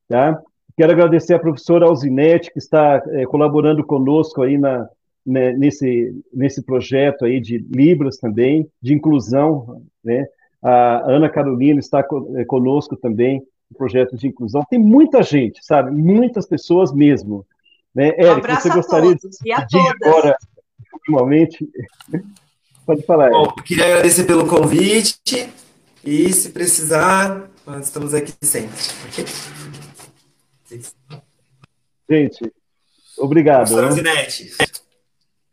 [0.07, 0.39] Tá?
[0.77, 4.87] Quero agradecer a professora Alzinete, que está é, colaborando conosco aí na,
[5.25, 10.27] né, nesse, nesse projeto aí de Libras também, de inclusão, né?
[10.61, 14.63] A Ana Carolina está eh, conosco também, no projeto de inclusão.
[14.69, 15.91] Tem muita gente, sabe?
[15.91, 17.45] Muitas pessoas mesmo.
[17.93, 18.09] Né?
[18.17, 19.95] Eric, um você gostaria de e a todas.
[20.01, 20.37] agora,
[20.93, 21.67] ultimamente?
[22.85, 23.29] Pode falar.
[23.29, 25.49] Bom, queria agradecer pelo convite
[26.03, 28.77] e se precisar, nós estamos aqui sempre.
[32.09, 32.53] Gente,
[33.17, 33.75] obrigado.
[33.75, 34.03] Né?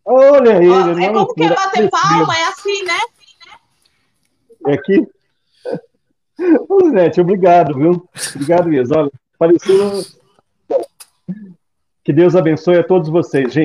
[0.04, 0.68] Olha ele.
[0.68, 2.98] Oh, é como que é bater palma, é assim, né?
[4.68, 5.08] É aqui?
[6.68, 6.90] Ô,
[7.20, 8.06] obrigado, viu?
[8.34, 8.96] Obrigado mesmo.
[8.96, 10.02] Olha, pareceu.
[12.04, 13.56] Que Deus abençoe a todos vocês, gente.